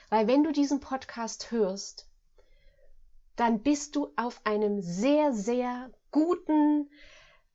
Weil 0.08 0.26
wenn 0.26 0.42
du 0.42 0.52
diesen 0.52 0.80
Podcast 0.80 1.50
hörst, 1.50 2.10
dann 3.36 3.62
bist 3.62 3.96
du 3.96 4.12
auf 4.16 4.44
einem 4.44 4.82
sehr, 4.82 5.32
sehr 5.32 5.90
guten, 6.10 6.90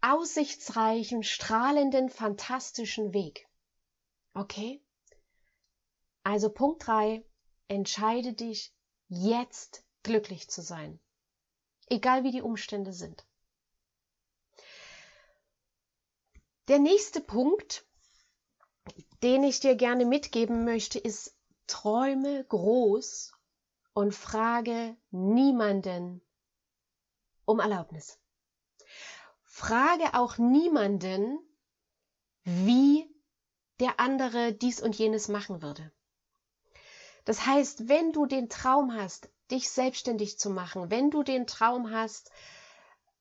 aussichtsreichen, 0.01 1.23
strahlenden, 1.23 2.09
fantastischen 2.09 3.13
Weg. 3.13 3.47
Okay? 4.33 4.81
Also 6.23 6.49
Punkt 6.49 6.87
3, 6.87 7.23
entscheide 7.67 8.33
dich 8.33 8.73
jetzt 9.07 9.85
glücklich 10.03 10.49
zu 10.49 10.61
sein. 10.61 10.99
Egal 11.87 12.23
wie 12.23 12.31
die 12.31 12.41
Umstände 12.41 12.93
sind. 12.93 13.25
Der 16.67 16.79
nächste 16.79 17.21
Punkt, 17.21 17.85
den 19.21 19.43
ich 19.43 19.59
dir 19.59 19.75
gerne 19.75 20.05
mitgeben 20.05 20.65
möchte, 20.65 20.97
ist 20.97 21.35
träume 21.67 22.43
groß 22.45 23.33
und 23.93 24.13
frage 24.15 24.97
niemanden 25.11 26.21
um 27.45 27.59
Erlaubnis. 27.59 28.19
Frage 29.43 30.15
auch 30.15 30.37
niemanden, 30.37 31.37
wie 32.43 33.09
der 33.79 33.99
andere 33.99 34.53
dies 34.53 34.81
und 34.81 34.97
jenes 34.97 35.27
machen 35.27 35.61
würde. 35.61 35.91
Das 37.25 37.45
heißt, 37.45 37.87
wenn 37.87 38.11
du 38.11 38.25
den 38.25 38.49
Traum 38.49 38.93
hast, 38.93 39.29
dich 39.51 39.69
selbstständig 39.69 40.39
zu 40.39 40.49
machen, 40.49 40.89
wenn 40.89 41.11
du 41.11 41.23
den 41.23 41.45
Traum 41.45 41.91
hast, 41.91 42.31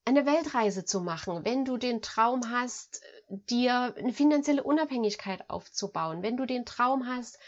eine 0.05 0.27
Weltreise 0.27 0.85
zu 0.85 1.01
machen, 1.01 1.45
wenn 1.45 1.65
du 1.65 1.77
den 1.77 2.03
Traum 2.03 2.51
hast, 2.51 3.01
dir 3.49 3.95
eine 3.97 4.13
finanzielle 4.13 4.63
Unabhängigkeit 4.63 5.49
aufzubauen, 5.51 6.23
wenn 6.23 6.37
du 6.37 6.47
den 6.47 6.65
Traum 6.65 7.07
hast, 7.07 7.39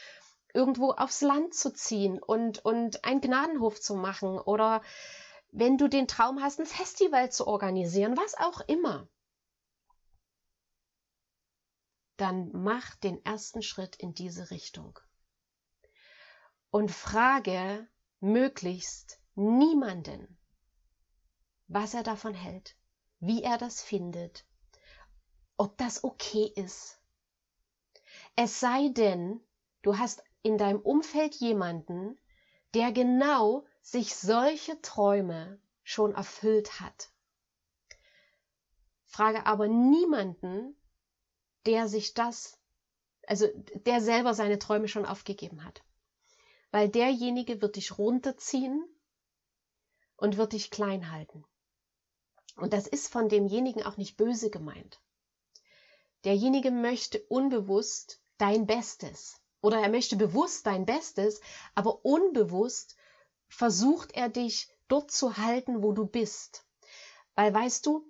irgendwo 0.54 0.92
aufs 0.92 1.20
Land 1.20 1.54
zu 1.54 1.72
ziehen 1.72 2.22
und, 2.22 2.64
und 2.64 3.04
einen 3.04 3.20
Gnadenhof 3.20 3.80
zu 3.80 3.94
machen 3.94 4.38
oder 4.38 4.82
wenn 5.52 5.78
du 5.78 5.88
den 5.88 6.08
Traum 6.08 6.42
hast, 6.42 6.60
ein 6.60 6.66
Festival 6.66 7.30
zu 7.30 7.46
organisieren, 7.46 8.16
was 8.16 8.34
auch 8.34 8.60
immer, 8.62 9.08
dann 12.16 12.50
mach 12.52 12.96
den 12.96 13.24
ersten 13.24 13.62
Schritt 13.62 13.96
in 13.96 14.14
diese 14.14 14.50
Richtung. 14.50 14.98
Und 16.70 16.90
frage 16.90 17.88
möglichst 18.20 19.20
niemanden, 19.34 20.38
was 21.68 21.94
er 21.94 22.02
davon 22.02 22.34
hält, 22.34 22.76
wie 23.20 23.42
er 23.42 23.58
das 23.58 23.82
findet, 23.82 24.46
ob 25.56 25.76
das 25.78 26.04
okay 26.04 26.52
ist. 26.54 26.98
Es 28.34 28.60
sei 28.60 28.88
denn, 28.88 29.40
du 29.82 29.98
hast 29.98 30.22
in 30.42 30.58
deinem 30.58 30.80
Umfeld 30.80 31.34
jemanden, 31.36 32.18
der 32.74 32.92
genau 32.92 33.64
sich 33.80 34.14
solche 34.14 34.80
Träume 34.82 35.60
schon 35.82 36.14
erfüllt 36.14 36.80
hat. 36.80 37.10
Frage 39.04 39.46
aber 39.46 39.68
niemanden, 39.68 40.76
der 41.64 41.88
sich 41.88 42.14
das, 42.14 42.58
also 43.26 43.46
der 43.86 44.00
selber 44.00 44.34
seine 44.34 44.58
Träume 44.58 44.88
schon 44.88 45.06
aufgegeben 45.06 45.64
hat. 45.64 45.82
Weil 46.70 46.88
derjenige 46.88 47.62
wird 47.62 47.76
dich 47.76 47.96
runterziehen 47.96 48.84
und 50.16 50.36
wird 50.36 50.52
dich 50.52 50.70
klein 50.70 51.10
halten. 51.10 51.44
Und 52.56 52.72
das 52.72 52.86
ist 52.86 53.08
von 53.08 53.28
demjenigen 53.28 53.82
auch 53.82 53.96
nicht 53.96 54.16
böse 54.16 54.50
gemeint. 54.50 55.00
Derjenige 56.24 56.70
möchte 56.70 57.22
unbewusst 57.28 58.20
dein 58.38 58.66
Bestes 58.66 59.40
oder 59.60 59.80
er 59.80 59.88
möchte 59.88 60.16
bewusst 60.16 60.66
dein 60.66 60.86
Bestes, 60.86 61.40
aber 61.74 62.04
unbewusst 62.04 62.96
versucht 63.48 64.12
er 64.12 64.28
dich 64.28 64.68
dort 64.88 65.10
zu 65.10 65.36
halten, 65.36 65.82
wo 65.82 65.92
du 65.92 66.06
bist. 66.06 66.64
Weil 67.34 67.52
weißt 67.52 67.84
du, 67.86 68.08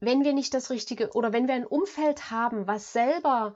wenn 0.00 0.24
wir 0.24 0.32
nicht 0.32 0.54
das 0.54 0.70
Richtige 0.70 1.10
oder 1.12 1.32
wenn 1.32 1.48
wir 1.48 1.54
ein 1.54 1.66
Umfeld 1.66 2.30
haben, 2.30 2.66
was 2.66 2.92
selber 2.92 3.54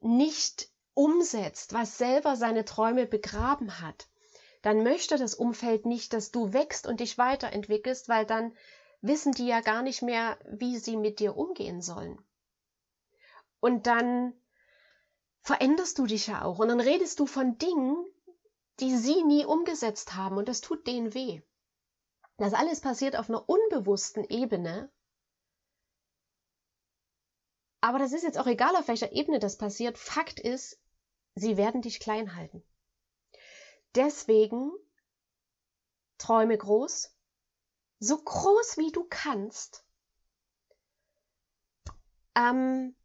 nicht 0.00 0.70
umsetzt, 0.94 1.72
was 1.72 1.98
selber 1.98 2.36
seine 2.36 2.64
Träume 2.64 3.06
begraben 3.06 3.80
hat, 3.80 4.08
dann 4.60 4.82
möchte 4.82 5.16
das 5.16 5.34
Umfeld 5.34 5.86
nicht, 5.86 6.12
dass 6.12 6.30
du 6.30 6.52
wächst 6.52 6.86
und 6.86 7.00
dich 7.00 7.18
weiterentwickelst, 7.18 8.08
weil 8.08 8.26
dann 8.26 8.54
wissen 9.00 9.32
die 9.32 9.46
ja 9.46 9.60
gar 9.60 9.82
nicht 9.82 10.02
mehr, 10.02 10.38
wie 10.48 10.78
sie 10.78 10.96
mit 10.96 11.18
dir 11.18 11.36
umgehen 11.36 11.80
sollen. 11.80 12.22
Und 13.62 13.86
dann 13.86 14.34
veränderst 15.42 15.96
du 15.96 16.06
dich 16.06 16.26
ja 16.26 16.42
auch 16.42 16.58
und 16.58 16.66
dann 16.66 16.80
redest 16.80 17.20
du 17.20 17.26
von 17.26 17.58
Dingen, 17.58 18.04
die 18.80 18.96
sie 18.96 19.22
nie 19.22 19.44
umgesetzt 19.44 20.16
haben 20.16 20.36
und 20.36 20.48
das 20.48 20.60
tut 20.60 20.84
denen 20.88 21.14
weh. 21.14 21.40
Das 22.38 22.54
alles 22.54 22.80
passiert 22.80 23.14
auf 23.14 23.28
einer 23.28 23.48
unbewussten 23.48 24.24
Ebene. 24.24 24.90
Aber 27.80 28.00
das 28.00 28.12
ist 28.12 28.24
jetzt 28.24 28.36
auch 28.36 28.48
egal, 28.48 28.74
auf 28.74 28.88
welcher 28.88 29.12
Ebene 29.12 29.38
das 29.38 29.58
passiert. 29.58 29.96
Fakt 29.96 30.40
ist, 30.40 30.80
sie 31.36 31.56
werden 31.56 31.82
dich 31.82 32.00
klein 32.00 32.34
halten. 32.34 32.64
Deswegen 33.94 34.72
träume 36.18 36.58
groß, 36.58 37.14
so 38.00 38.16
groß 38.16 38.76
wie 38.78 38.90
du 38.90 39.06
kannst. 39.08 39.84
Ähm, 42.34 42.96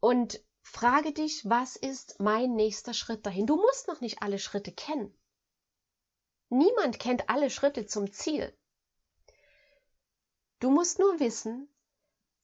und 0.00 0.40
frage 0.62 1.12
dich, 1.12 1.48
was 1.48 1.76
ist 1.76 2.20
mein 2.20 2.54
nächster 2.54 2.94
Schritt 2.94 3.24
dahin? 3.26 3.46
Du 3.46 3.56
musst 3.56 3.88
noch 3.88 4.00
nicht 4.00 4.22
alle 4.22 4.38
Schritte 4.38 4.72
kennen. 4.72 5.14
Niemand 6.48 6.98
kennt 6.98 7.28
alle 7.28 7.50
Schritte 7.50 7.86
zum 7.86 8.12
Ziel. 8.12 8.56
Du 10.58 10.70
musst 10.70 10.98
nur 10.98 11.20
wissen, 11.20 11.68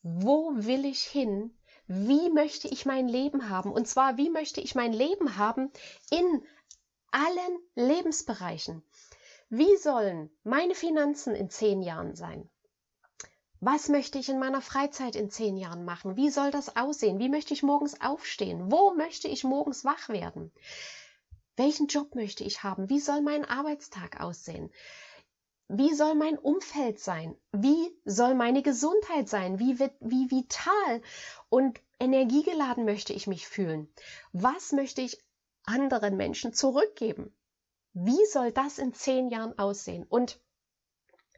wo 0.02 0.52
will 0.54 0.84
ich 0.84 1.02
hin? 1.02 1.58
Wie 1.88 2.30
möchte 2.30 2.68
ich 2.68 2.86
mein 2.86 3.08
Leben 3.08 3.48
haben? 3.48 3.72
Und 3.72 3.86
zwar, 3.86 4.16
wie 4.16 4.30
möchte 4.30 4.60
ich 4.60 4.74
mein 4.74 4.92
Leben 4.92 5.36
haben 5.36 5.72
in 6.10 6.46
allen 7.10 7.58
Lebensbereichen? 7.74 8.82
Wie 9.48 9.76
sollen 9.76 10.30
meine 10.42 10.74
Finanzen 10.74 11.34
in 11.34 11.50
zehn 11.50 11.82
Jahren 11.82 12.14
sein? 12.14 12.50
Was 13.68 13.88
möchte 13.88 14.20
ich 14.20 14.28
in 14.28 14.38
meiner 14.38 14.62
Freizeit 14.62 15.16
in 15.16 15.28
zehn 15.28 15.56
Jahren 15.56 15.84
machen? 15.84 16.14
Wie 16.14 16.30
soll 16.30 16.52
das 16.52 16.76
aussehen? 16.76 17.18
Wie 17.18 17.28
möchte 17.28 17.52
ich 17.52 17.64
morgens 17.64 18.00
aufstehen? 18.00 18.70
Wo 18.70 18.94
möchte 18.94 19.26
ich 19.26 19.42
morgens 19.42 19.84
wach 19.84 20.08
werden? 20.08 20.52
Welchen 21.56 21.88
Job 21.88 22.14
möchte 22.14 22.44
ich 22.44 22.62
haben? 22.62 22.88
Wie 22.88 23.00
soll 23.00 23.22
mein 23.22 23.44
Arbeitstag 23.44 24.20
aussehen? 24.20 24.70
Wie 25.66 25.92
soll 25.94 26.14
mein 26.14 26.38
Umfeld 26.38 27.00
sein? 27.00 27.36
Wie 27.50 27.90
soll 28.04 28.36
meine 28.36 28.62
Gesundheit 28.62 29.28
sein? 29.28 29.58
Wie, 29.58 29.76
wie 29.80 30.30
vital 30.30 31.02
und 31.48 31.80
energiegeladen 31.98 32.84
möchte 32.84 33.14
ich 33.14 33.26
mich 33.26 33.48
fühlen? 33.48 33.92
Was 34.32 34.70
möchte 34.70 35.00
ich 35.00 35.18
anderen 35.64 36.16
Menschen 36.16 36.52
zurückgeben? 36.52 37.36
Wie 37.94 38.26
soll 38.26 38.52
das 38.52 38.78
in 38.78 38.94
zehn 38.94 39.28
Jahren 39.28 39.58
aussehen? 39.58 40.06
Und 40.08 40.38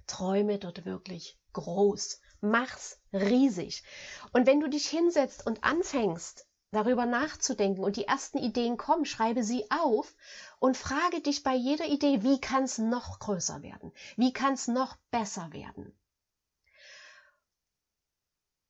träume 0.09 0.59
dort 0.59 0.85
wirklich 0.85 1.39
groß. 1.53 2.21
Mach's 2.41 3.01
riesig. 3.13 3.85
Und 4.33 4.47
wenn 4.47 4.61
du 4.61 4.69
dich 4.69 4.89
hinsetzt 4.89 5.47
und 5.47 5.63
anfängst, 5.63 6.49
darüber 6.71 7.07
nachzudenken 7.07 7.83
und 7.83 7.97
die 7.97 8.05
ersten 8.05 8.39
Ideen 8.39 8.77
kommen, 8.77 9.05
schreibe 9.05 9.43
sie 9.43 9.71
auf 9.71 10.15
und 10.59 10.77
frage 10.77 11.21
dich 11.21 11.43
bei 11.43 11.55
jeder 11.55 11.87
Idee, 11.87 12.23
wie 12.23 12.41
kann 12.41 12.65
es 12.65 12.79
noch 12.79 13.19
größer 13.21 13.63
werden? 13.63 13.93
Wie 14.17 14.33
kann 14.33 14.55
es 14.55 14.69
noch 14.69 14.97
besser 15.11 15.53
werden? 15.53 15.99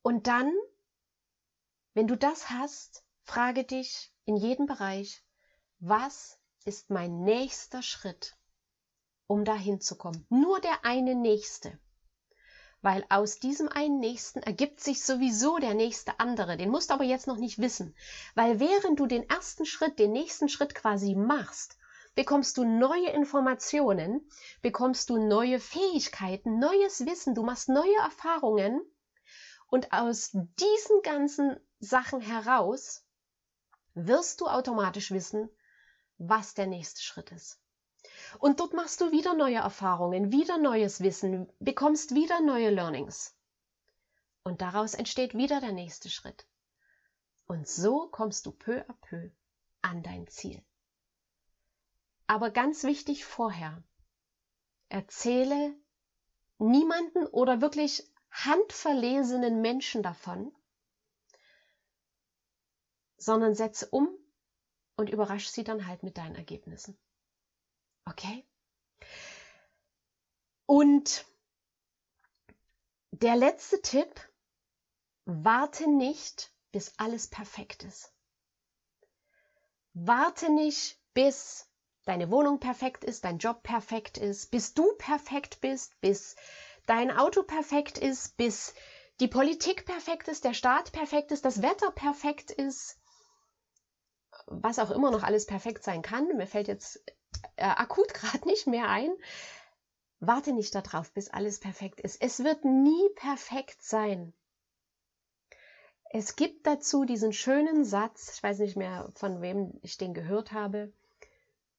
Und 0.02 0.26
dann, 0.26 0.52
wenn 1.94 2.06
du 2.06 2.16
das 2.16 2.50
hast, 2.50 3.04
frage 3.24 3.64
dich 3.64 4.12
in 4.24 4.36
jedem 4.36 4.66
Bereich, 4.66 5.24
was 5.80 6.38
ist 6.64 6.90
mein 6.90 7.24
nächster 7.24 7.82
Schritt, 7.82 8.37
um 9.28 9.44
dahin 9.44 9.80
zu 9.80 9.96
kommen? 9.96 10.26
Nur 10.28 10.60
der 10.60 10.84
eine 10.84 11.14
nächste 11.14 11.78
weil 12.80 13.04
aus 13.08 13.40
diesem 13.40 13.68
einen 13.68 13.98
Nächsten 13.98 14.40
ergibt 14.40 14.80
sich 14.80 15.04
sowieso 15.04 15.58
der 15.58 15.74
nächste 15.74 16.20
andere. 16.20 16.56
Den 16.56 16.70
musst 16.70 16.90
du 16.90 16.94
aber 16.94 17.04
jetzt 17.04 17.26
noch 17.26 17.36
nicht 17.36 17.58
wissen, 17.58 17.94
weil 18.34 18.60
während 18.60 19.00
du 19.00 19.06
den 19.06 19.28
ersten 19.28 19.66
Schritt, 19.66 19.98
den 19.98 20.12
nächsten 20.12 20.48
Schritt 20.48 20.74
quasi 20.74 21.14
machst, 21.14 21.76
bekommst 22.14 22.56
du 22.56 22.64
neue 22.64 23.10
Informationen, 23.10 24.28
bekommst 24.62 25.10
du 25.10 25.18
neue 25.18 25.60
Fähigkeiten, 25.60 26.58
neues 26.58 27.04
Wissen, 27.04 27.34
du 27.34 27.42
machst 27.42 27.68
neue 27.68 27.96
Erfahrungen 28.02 28.80
und 29.68 29.92
aus 29.92 30.30
diesen 30.32 31.02
ganzen 31.02 31.56
Sachen 31.80 32.20
heraus 32.20 33.04
wirst 33.94 34.40
du 34.40 34.46
automatisch 34.46 35.10
wissen, 35.10 35.48
was 36.18 36.54
der 36.54 36.66
nächste 36.66 37.02
Schritt 37.02 37.30
ist. 37.32 37.60
Und 38.38 38.60
dort 38.60 38.72
machst 38.74 39.00
du 39.00 39.10
wieder 39.12 39.34
neue 39.34 39.56
Erfahrungen, 39.56 40.32
wieder 40.32 40.58
neues 40.58 41.00
Wissen, 41.00 41.50
bekommst 41.58 42.14
wieder 42.14 42.40
neue 42.40 42.70
Learnings. 42.70 43.34
Und 44.42 44.60
daraus 44.60 44.94
entsteht 44.94 45.34
wieder 45.34 45.60
der 45.60 45.72
nächste 45.72 46.10
Schritt. 46.10 46.46
Und 47.46 47.66
so 47.66 48.08
kommst 48.08 48.46
du 48.46 48.52
peu 48.52 48.82
à 48.88 48.94
peu 49.00 49.30
an 49.82 50.02
dein 50.02 50.26
Ziel. 50.26 50.62
Aber 52.26 52.50
ganz 52.50 52.84
wichtig 52.84 53.24
vorher, 53.24 53.82
erzähle 54.90 55.74
niemanden 56.58 57.26
oder 57.26 57.60
wirklich 57.60 58.10
handverlesenen 58.30 59.62
Menschen 59.62 60.02
davon, 60.02 60.52
sondern 63.16 63.54
setze 63.54 63.88
um 63.90 64.08
und 64.96 65.10
überrasch 65.10 65.48
sie 65.48 65.64
dann 65.64 65.86
halt 65.86 66.02
mit 66.02 66.18
deinen 66.18 66.34
Ergebnissen. 66.34 66.98
Okay? 68.08 68.46
Und 70.66 71.26
der 73.10 73.36
letzte 73.36 73.80
Tipp, 73.82 74.20
warte 75.24 75.88
nicht, 75.88 76.52
bis 76.72 76.92
alles 76.98 77.28
perfekt 77.28 77.82
ist. 77.84 78.12
Warte 79.92 80.52
nicht, 80.52 81.00
bis 81.14 81.68
deine 82.04 82.30
Wohnung 82.30 82.60
perfekt 82.60 83.04
ist, 83.04 83.24
dein 83.24 83.38
Job 83.38 83.62
perfekt 83.62 84.16
ist, 84.16 84.50
bis 84.50 84.72
du 84.72 84.94
perfekt 84.96 85.60
bist, 85.60 86.00
bis 86.00 86.36
dein 86.86 87.10
Auto 87.10 87.42
perfekt 87.42 87.98
ist, 87.98 88.36
bis 88.36 88.74
die 89.20 89.28
Politik 89.28 89.84
perfekt 89.84 90.28
ist, 90.28 90.44
der 90.44 90.54
Staat 90.54 90.92
perfekt 90.92 91.32
ist, 91.32 91.44
das 91.44 91.60
Wetter 91.60 91.90
perfekt 91.90 92.50
ist, 92.50 92.98
was 94.46 94.78
auch 94.78 94.90
immer 94.90 95.10
noch 95.10 95.22
alles 95.22 95.46
perfekt 95.46 95.82
sein 95.82 96.02
kann. 96.02 96.36
Mir 96.36 96.46
fällt 96.46 96.68
jetzt 96.68 97.02
äh, 97.56 97.64
akut 97.64 98.14
gerade 98.14 98.46
nicht 98.46 98.66
mehr 98.66 98.88
ein. 98.88 99.10
Warte 100.20 100.52
nicht 100.52 100.74
darauf, 100.74 101.12
bis 101.12 101.30
alles 101.30 101.60
perfekt 101.60 102.00
ist. 102.00 102.20
Es 102.20 102.42
wird 102.42 102.64
nie 102.64 103.08
perfekt 103.14 103.82
sein. 103.82 104.32
Es 106.10 106.36
gibt 106.36 106.66
dazu 106.66 107.04
diesen 107.04 107.32
schönen 107.32 107.84
Satz, 107.84 108.32
ich 108.34 108.42
weiß 108.42 108.60
nicht 108.60 108.76
mehr, 108.76 109.10
von 109.14 109.42
wem 109.42 109.78
ich 109.82 109.98
den 109.98 110.14
gehört 110.14 110.52
habe, 110.52 110.92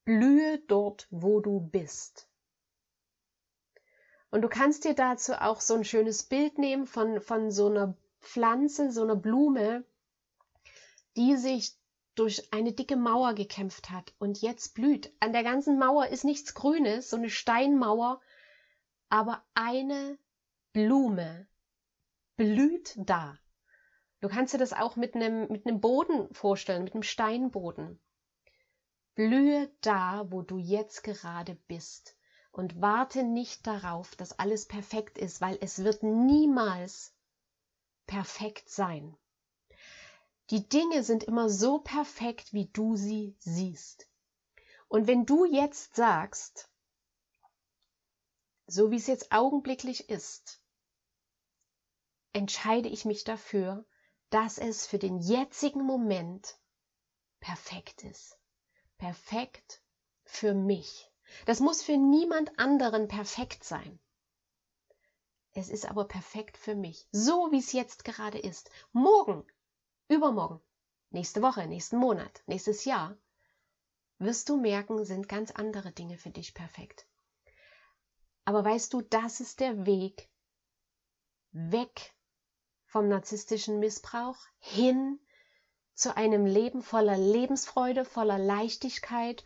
blühe 0.06 0.60
dort, 0.68 1.08
wo 1.10 1.40
du 1.40 1.60
bist. 1.60 2.28
Und 4.30 4.44
du 4.44 4.48
kannst 4.48 4.86
dir 4.86 4.94
dazu 4.94 5.34
auch 5.34 5.60
so 5.60 5.74
ein 5.74 5.84
schönes 5.84 6.24
Bild 6.24 6.60
nehmen 6.60 6.86
von, 6.86 7.20
von 7.22 7.52
so 7.52 7.68
einer 7.68 7.96
Pflanze, 8.22 8.92
so 8.92 9.02
einer 9.02 9.16
Blume, 9.16 9.84
die 11.18 11.36
sich 11.36 11.79
durch 12.20 12.54
eine 12.54 12.74
dicke 12.74 12.98
Mauer 12.98 13.34
gekämpft 13.34 13.90
hat 13.90 14.14
und 14.20 14.42
jetzt 14.42 14.74
blüht. 14.74 15.12
An 15.22 15.32
der 15.32 15.44
ganzen 15.44 15.80
Mauer 15.80 16.08
ist 16.08 16.26
nichts 16.26 16.54
Grünes, 16.54 17.10
so 17.10 17.18
eine 17.18 17.30
Steinmauer, 17.30 18.20
aber 19.08 19.44
eine 19.54 20.20
Blume 20.74 21.48
blüht 22.36 22.94
da. 22.98 23.40
Du 24.20 24.28
kannst 24.28 24.54
dir 24.54 24.58
das 24.58 24.74
auch 24.74 24.98
mit 24.98 25.16
einem, 25.16 25.50
mit 25.50 25.66
einem 25.66 25.80
Boden 25.80 26.34
vorstellen, 26.34 26.84
mit 26.84 26.94
einem 26.94 27.04
Steinboden. 27.04 28.02
Blühe 29.16 29.72
da, 29.82 30.26
wo 30.30 30.42
du 30.42 30.58
jetzt 30.58 31.04
gerade 31.04 31.56
bist 31.68 32.18
und 32.52 32.82
warte 32.82 33.24
nicht 33.24 33.66
darauf, 33.66 34.16
dass 34.18 34.38
alles 34.38 34.68
perfekt 34.68 35.18
ist, 35.18 35.40
weil 35.40 35.58
es 35.62 35.84
wird 35.86 36.04
niemals 36.04 37.16
perfekt 38.08 38.70
sein. 38.70 39.16
Die 40.50 40.68
Dinge 40.68 41.04
sind 41.04 41.24
immer 41.24 41.50
so 41.50 41.80
perfekt, 41.80 42.54
wie 42.54 42.66
du 42.68 42.96
sie 42.96 43.36
siehst. 43.40 44.10
Und 44.88 45.06
wenn 45.06 45.28
du 45.28 45.46
jetzt 45.46 45.96
sagst, 45.96 46.70
so 48.66 48.90
wie 48.90 48.96
es 48.96 49.06
jetzt 49.06 49.32
augenblicklich 49.32 50.10
ist, 50.10 50.62
entscheide 52.34 52.90
ich 52.90 53.06
mich 53.06 53.24
dafür, 53.24 53.86
dass 54.32 54.58
es 54.58 54.88
für 54.88 54.98
den 54.98 55.20
jetzigen 55.20 55.84
Moment 55.84 56.58
perfekt 57.40 58.04
ist. 58.04 58.38
Perfekt 58.98 59.82
für 60.24 60.54
mich. 60.54 61.12
Das 61.46 61.60
muss 61.60 61.84
für 61.84 61.98
niemand 61.98 62.58
anderen 62.58 63.08
perfekt 63.08 63.64
sein. 63.64 64.00
Es 65.54 65.70
ist 65.70 65.86
aber 65.86 66.06
perfekt 66.06 66.58
für 66.58 66.76
mich, 66.76 67.08
so 67.12 67.52
wie 67.52 67.60
es 67.60 67.72
jetzt 67.72 68.04
gerade 68.04 68.40
ist. 68.40 68.70
Morgen 68.92 69.46
übermorgen, 70.10 70.60
nächste 71.12 71.42
Woche, 71.42 71.66
nächsten 71.68 71.98
Monat, 71.98 72.44
nächstes 72.46 72.84
Jahr, 72.84 73.18
wirst 74.18 74.50
du 74.50 74.58
merken, 74.58 75.06
sind 75.06 75.30
ganz 75.30 75.52
andere 75.52 75.92
Dinge 75.92 76.18
für 76.18 76.32
dich 76.32 76.54
perfekt. 76.54 77.08
Aber 78.44 78.66
weißt 78.66 78.92
du, 78.94 79.02
das 79.02 79.40
ist 79.40 79.62
der 79.62 79.86
Weg 79.86 80.28
weg 81.52 82.14
vom 82.86 83.08
narzisstischen 83.08 83.80
Missbrauch 83.80 84.38
hin 84.58 85.20
zu 85.94 86.16
einem 86.18 86.46
Leben 86.46 86.82
voller 86.82 87.18
Lebensfreude, 87.18 88.06
voller 88.06 88.40
Leichtigkeit, 88.40 89.44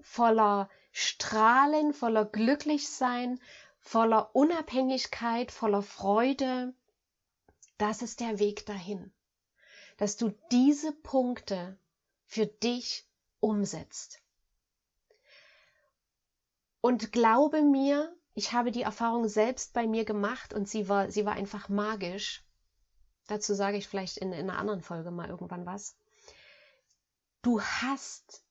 voller 0.00 0.70
Strahlen, 0.92 1.92
voller 1.92 2.24
Glücklichsein, 2.24 3.40
voller 3.78 4.34
Unabhängigkeit, 4.34 5.50
voller 5.50 5.82
Freude. 5.82 6.74
Das 7.78 8.02
ist 8.02 8.20
der 8.20 8.38
Weg 8.38 8.66
dahin, 8.66 9.12
dass 10.00 10.16
du 10.16 10.30
diese 10.50 10.92
Punkte 10.92 11.78
für 12.24 12.46
dich 12.46 13.06
umsetzt. 13.38 14.22
Und 16.80 17.12
glaube 17.12 17.60
mir, 17.60 18.10
ich 18.32 18.54
habe 18.54 18.70
die 18.70 18.80
Erfahrung 18.80 19.28
selbst 19.28 19.74
bei 19.74 19.86
mir 19.86 20.06
gemacht 20.06 20.54
und 20.54 20.66
sie 20.66 20.88
war, 20.88 21.10
sie 21.10 21.26
war 21.26 21.34
einfach 21.34 21.68
magisch. 21.68 22.42
Dazu 23.26 23.52
sage 23.52 23.76
ich 23.76 23.88
vielleicht 23.88 24.16
in, 24.16 24.32
in 24.32 24.48
einer 24.48 24.58
anderen 24.58 24.80
Folge 24.80 25.10
mal 25.10 25.28
irgendwann 25.28 25.66
was. 25.66 25.94
Du 27.42 27.60
hast 27.60 28.42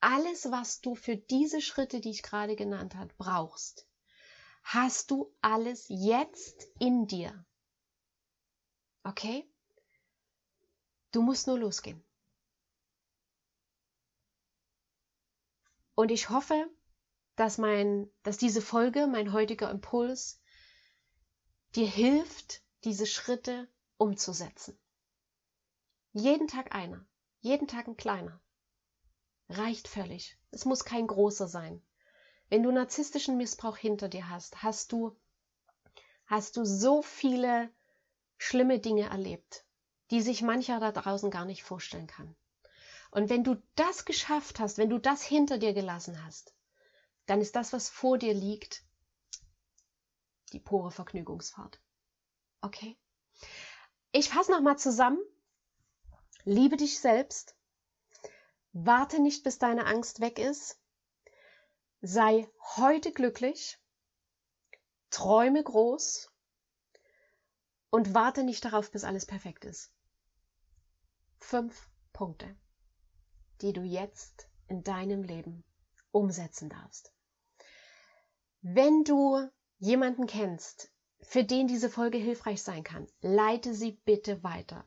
alles, 0.00 0.50
was 0.50 0.82
du 0.82 0.94
für 0.94 1.16
diese 1.16 1.62
Schritte, 1.62 2.02
die 2.02 2.10
ich 2.10 2.22
gerade 2.22 2.56
genannt 2.56 2.94
habe, 2.94 3.14
brauchst, 3.16 3.86
hast 4.64 5.10
du 5.10 5.34
alles 5.40 5.86
jetzt 5.88 6.68
in 6.78 7.06
dir. 7.06 7.46
Okay? 9.02 9.50
Du 11.12 11.22
musst 11.22 11.46
nur 11.46 11.58
losgehen. 11.58 12.02
Und 15.94 16.10
ich 16.10 16.30
hoffe, 16.30 16.70
dass 17.36 17.58
mein, 17.58 18.10
dass 18.22 18.38
diese 18.38 18.62
Folge, 18.62 19.06
mein 19.06 19.32
heutiger 19.32 19.70
Impuls, 19.70 20.40
dir 21.74 21.86
hilft, 21.86 22.62
diese 22.84 23.06
Schritte 23.06 23.68
umzusetzen. 23.96 24.78
Jeden 26.12 26.48
Tag 26.48 26.74
einer, 26.74 27.04
jeden 27.40 27.68
Tag 27.68 27.86
ein 27.86 27.96
kleiner. 27.96 28.40
Reicht 29.48 29.88
völlig. 29.88 30.38
Es 30.50 30.64
muss 30.64 30.84
kein 30.84 31.06
großer 31.06 31.48
sein. 31.48 31.82
Wenn 32.48 32.62
du 32.62 32.72
narzisstischen 32.72 33.36
Missbrauch 33.36 33.76
hinter 33.76 34.08
dir 34.08 34.28
hast, 34.28 34.62
hast 34.62 34.92
du, 34.92 35.16
hast 36.26 36.56
du 36.56 36.64
so 36.64 37.02
viele 37.02 37.72
schlimme 38.38 38.80
Dinge 38.80 39.08
erlebt, 39.08 39.64
die 40.10 40.20
sich 40.20 40.42
mancher 40.42 40.80
da 40.80 40.92
draußen 40.92 41.30
gar 41.30 41.44
nicht 41.44 41.62
vorstellen 41.62 42.06
kann. 42.06 42.34
Und 43.10 43.28
wenn 43.28 43.44
du 43.44 43.60
das 43.74 44.04
geschafft 44.04 44.60
hast, 44.60 44.78
wenn 44.78 44.90
du 44.90 44.98
das 44.98 45.22
hinter 45.22 45.58
dir 45.58 45.72
gelassen 45.72 46.24
hast, 46.24 46.54
dann 47.26 47.40
ist 47.40 47.56
das, 47.56 47.72
was 47.72 47.88
vor 47.88 48.18
dir 48.18 48.34
liegt, 48.34 48.84
die 50.52 50.60
pure 50.60 50.90
Vergnügungsfahrt. 50.90 51.80
Okay? 52.60 52.96
Ich 54.12 54.28
fasse 54.28 54.50
nochmal 54.50 54.78
zusammen. 54.78 55.20
Liebe 56.44 56.76
dich 56.76 57.00
selbst. 57.00 57.56
Warte 58.72 59.20
nicht, 59.20 59.44
bis 59.44 59.58
deine 59.58 59.86
Angst 59.86 60.20
weg 60.20 60.38
ist. 60.38 60.80
Sei 62.00 62.48
heute 62.76 63.12
glücklich. 63.12 63.78
Träume 65.10 65.62
groß. 65.62 66.32
Und 67.90 68.14
warte 68.14 68.44
nicht 68.44 68.64
darauf, 68.64 68.90
bis 68.90 69.04
alles 69.04 69.26
perfekt 69.26 69.64
ist. 69.64 69.92
Fünf 71.40 71.90
Punkte 72.12 72.56
die 73.62 73.72
du 73.72 73.82
jetzt 73.82 74.48
in 74.68 74.82
deinem 74.82 75.22
Leben 75.22 75.64
umsetzen 76.12 76.68
darfst. 76.68 77.12
Wenn 78.62 79.04
du 79.04 79.48
jemanden 79.78 80.26
kennst, 80.26 80.90
für 81.20 81.44
den 81.44 81.66
diese 81.66 81.90
Folge 81.90 82.18
hilfreich 82.18 82.62
sein 82.62 82.82
kann, 82.82 83.06
leite 83.20 83.74
sie 83.74 83.92
bitte 84.04 84.42
weiter. 84.42 84.86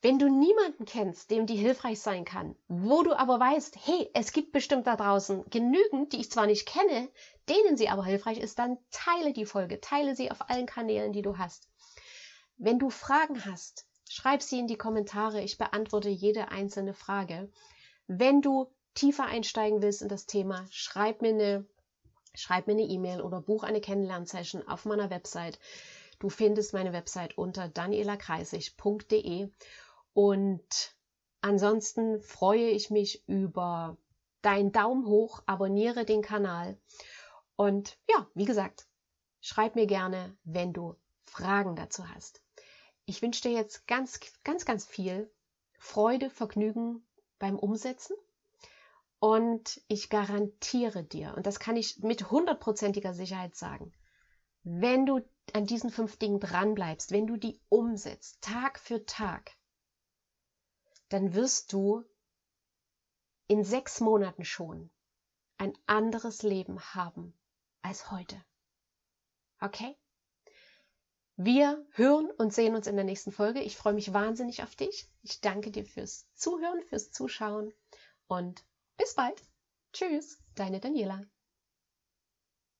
Wenn 0.00 0.18
du 0.18 0.28
niemanden 0.28 0.84
kennst, 0.84 1.30
dem 1.30 1.46
die 1.46 1.56
hilfreich 1.56 2.00
sein 2.00 2.24
kann, 2.24 2.54
wo 2.68 3.02
du 3.02 3.18
aber 3.18 3.40
weißt, 3.40 3.76
hey, 3.84 4.08
es 4.14 4.32
gibt 4.32 4.52
bestimmt 4.52 4.86
da 4.86 4.96
draußen 4.96 5.44
genügend, 5.50 6.12
die 6.12 6.20
ich 6.20 6.30
zwar 6.30 6.46
nicht 6.46 6.66
kenne, 6.66 7.10
denen 7.48 7.76
sie 7.76 7.88
aber 7.88 8.04
hilfreich 8.04 8.38
ist, 8.38 8.58
dann 8.58 8.78
teile 8.90 9.32
die 9.32 9.46
Folge, 9.46 9.80
teile 9.80 10.14
sie 10.14 10.30
auf 10.30 10.48
allen 10.48 10.66
Kanälen, 10.66 11.12
die 11.12 11.22
du 11.22 11.36
hast. 11.36 11.68
Wenn 12.56 12.78
du 12.78 12.90
Fragen 12.90 13.44
hast, 13.44 13.87
schreib 14.12 14.42
sie 14.42 14.58
in 14.58 14.66
die 14.66 14.78
Kommentare, 14.78 15.40
ich 15.42 15.58
beantworte 15.58 16.08
jede 16.08 16.48
einzelne 16.48 16.94
Frage. 16.94 17.50
Wenn 18.06 18.42
du 18.42 18.70
tiefer 18.94 19.26
einsteigen 19.26 19.82
willst 19.82 20.02
in 20.02 20.08
das 20.08 20.26
Thema, 20.26 20.66
schreib 20.70 21.22
mir 21.22 21.30
eine 21.30 21.66
schreib 22.34 22.66
mir 22.66 22.74
eine 22.74 22.82
E-Mail 22.82 23.20
oder 23.20 23.40
buch 23.40 23.64
eine 23.64 23.80
Kennenlernsession 23.80 24.66
auf 24.66 24.84
meiner 24.84 25.10
Website. 25.10 25.58
Du 26.18 26.28
findest 26.28 26.72
meine 26.72 26.92
Website 26.92 27.36
unter 27.36 27.68
danielakreisig.de 27.68 29.50
und 30.14 30.94
ansonsten 31.40 32.20
freue 32.20 32.68
ich 32.68 32.90
mich 32.90 33.26
über 33.28 33.96
deinen 34.42 34.72
Daumen 34.72 35.06
hoch, 35.06 35.42
abonniere 35.46 36.04
den 36.04 36.22
Kanal 36.22 36.78
und 37.56 37.98
ja, 38.08 38.26
wie 38.34 38.44
gesagt, 38.44 38.86
schreib 39.40 39.74
mir 39.74 39.86
gerne, 39.86 40.36
wenn 40.44 40.72
du 40.72 40.96
Fragen 41.24 41.76
dazu 41.76 42.08
hast. 42.08 42.40
Ich 43.08 43.22
wünsche 43.22 43.40
dir 43.40 43.52
jetzt 43.52 43.86
ganz, 43.86 44.20
ganz, 44.44 44.66
ganz 44.66 44.84
viel 44.84 45.32
Freude, 45.78 46.28
Vergnügen 46.28 47.08
beim 47.38 47.58
Umsetzen. 47.58 48.14
Und 49.18 49.80
ich 49.88 50.10
garantiere 50.10 51.04
dir, 51.04 51.32
und 51.34 51.46
das 51.46 51.58
kann 51.58 51.76
ich 51.76 52.00
mit 52.00 52.30
hundertprozentiger 52.30 53.14
Sicherheit 53.14 53.56
sagen, 53.56 53.94
wenn 54.62 55.06
du 55.06 55.26
an 55.54 55.64
diesen 55.64 55.88
fünf 55.88 56.18
Dingen 56.18 56.38
dranbleibst, 56.38 57.10
wenn 57.10 57.26
du 57.26 57.38
die 57.38 57.58
umsetzt, 57.70 58.42
Tag 58.42 58.78
für 58.78 59.06
Tag, 59.06 59.56
dann 61.08 61.32
wirst 61.32 61.72
du 61.72 62.04
in 63.46 63.64
sechs 63.64 64.00
Monaten 64.00 64.44
schon 64.44 64.90
ein 65.56 65.72
anderes 65.86 66.42
Leben 66.42 66.78
haben 66.92 67.32
als 67.80 68.10
heute. 68.10 68.44
Okay? 69.60 69.96
Wir 71.40 71.86
hören 71.92 72.32
und 72.32 72.52
sehen 72.52 72.74
uns 72.74 72.88
in 72.88 72.96
der 72.96 73.04
nächsten 73.04 73.30
Folge. 73.30 73.60
Ich 73.60 73.76
freue 73.76 73.92
mich 73.92 74.12
wahnsinnig 74.12 74.64
auf 74.64 74.74
dich. 74.74 75.08
Ich 75.22 75.40
danke 75.40 75.70
dir 75.70 75.84
fürs 75.84 76.26
Zuhören, 76.34 76.82
fürs 76.82 77.12
Zuschauen 77.12 77.72
und 78.26 78.64
bis 78.96 79.14
bald. 79.14 79.40
Tschüss, 79.92 80.42
deine 80.56 80.80
Daniela. 80.80 81.22